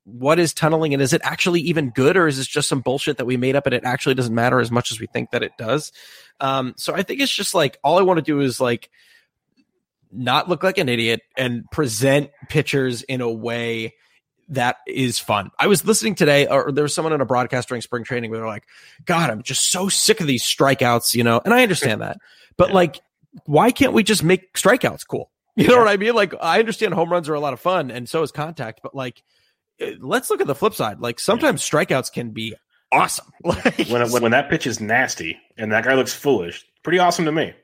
[0.05, 3.16] what is tunneling and is it actually even good or is this just some bullshit
[3.16, 5.42] that we made up and it actually doesn't matter as much as we think that
[5.42, 5.92] it does
[6.40, 8.90] um so i think it's just like all i want to do is like
[10.12, 13.94] not look like an idiot and present pictures in a way
[14.50, 15.50] that is fun.
[15.59, 18.40] I was listening today, or there was someone in a broadcast during spring training where
[18.40, 18.66] they're like,
[19.07, 22.18] God, I'm just so sick of these strikeouts, you know, and I understand that.
[22.57, 22.74] But Yeah.
[22.74, 23.00] like,
[23.46, 25.30] why can't we just make strikeouts cool?
[25.57, 26.14] You know what I mean?
[26.14, 28.92] Like, I understand home runs are a lot of fun and so is contact, but
[28.94, 29.22] like,
[30.01, 31.01] let's look at the flip side.
[31.01, 32.55] Like, sometimes strikeouts can be
[32.93, 33.27] awesome.
[33.45, 37.25] Like, When, when when that pitch is nasty and that guy looks foolish, pretty awesome
[37.27, 37.55] to me.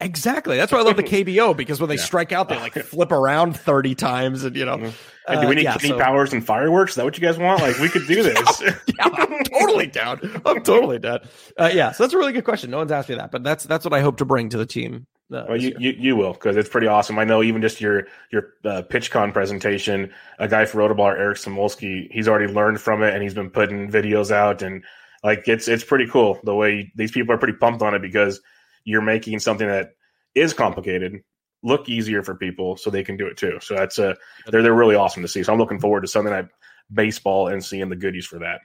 [0.00, 0.56] exactly.
[0.56, 2.02] That's why I love the KBO because when they Yeah.
[2.04, 4.92] strike out, they like flip around 30 times and, you know, Mhm.
[5.28, 6.92] Hey, do we uh, need yeah, Kenny so- Powers and fireworks?
[6.92, 7.60] Is that what you guys want?
[7.60, 8.62] Like we could do this.
[8.62, 10.18] yeah, I'm totally down.
[10.46, 11.20] I'm totally down.
[11.58, 12.70] Uh, yeah, so that's a really good question.
[12.70, 14.66] No one's asked me that, but that's that's what I hope to bring to the
[14.66, 15.06] team.
[15.30, 17.18] Well, you, you you will because it's pretty awesome.
[17.18, 22.10] I know even just your your uh, PitchCon presentation, a guy for RotoBaller, Eric Samulski,
[22.10, 24.84] he's already learned from it and he's been putting videos out and
[25.22, 28.40] like it's it's pretty cool the way these people are pretty pumped on it because
[28.84, 29.90] you're making something that
[30.34, 31.22] is complicated
[31.62, 33.58] look easier for people so they can do it too.
[33.60, 34.16] So that's a
[34.48, 35.42] they're they're really awesome to see.
[35.42, 36.48] So I'm looking forward to Sunday night
[36.92, 38.60] baseball and seeing the goodies for that.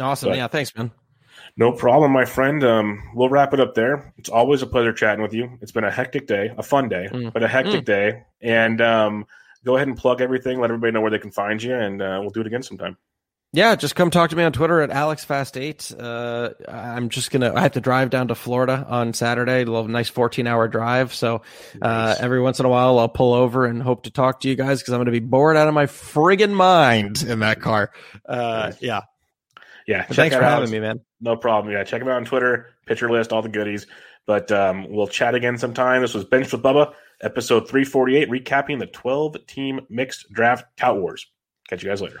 [0.00, 0.30] awesome.
[0.30, 0.90] but- yeah, thanks, man.
[1.60, 2.64] No problem, my friend.
[2.64, 4.14] Um, we'll wrap it up there.
[4.16, 5.58] It's always a pleasure chatting with you.
[5.60, 7.32] It's been a hectic day, a fun day, Mm.
[7.34, 8.22] but a hectic day.
[8.40, 9.26] And um,
[9.64, 10.58] go ahead and plug everything.
[10.58, 12.96] Let everybody know where they can find you, and uh, we'll do it again sometime.
[13.52, 16.00] Yeah, just come talk to me on Twitter at AlexFast8.
[16.00, 17.52] Uh, I'm just gonna.
[17.52, 19.62] I have to drive down to Florida on Saturday.
[19.62, 21.12] A little nice 14 hour drive.
[21.12, 21.42] So
[21.82, 22.20] uh, Nice.
[22.20, 24.80] every once in a while, I'll pull over and hope to talk to you guys
[24.80, 27.90] because I'm gonna be bored out of my friggin' mind in that car.
[28.24, 28.80] Uh, Nice.
[28.82, 29.00] yeah.
[29.86, 30.72] Yeah, check thanks out for having Alex.
[30.72, 31.00] me, man.
[31.20, 31.72] No problem.
[31.72, 33.86] Yeah, check him out on Twitter, PitcherList, all the goodies.
[34.26, 36.02] But um, we'll chat again sometime.
[36.02, 41.26] This was Bench with Bubba, episode 348, recapping the 12 team mixed draft tout wars.
[41.68, 42.20] Catch you guys later.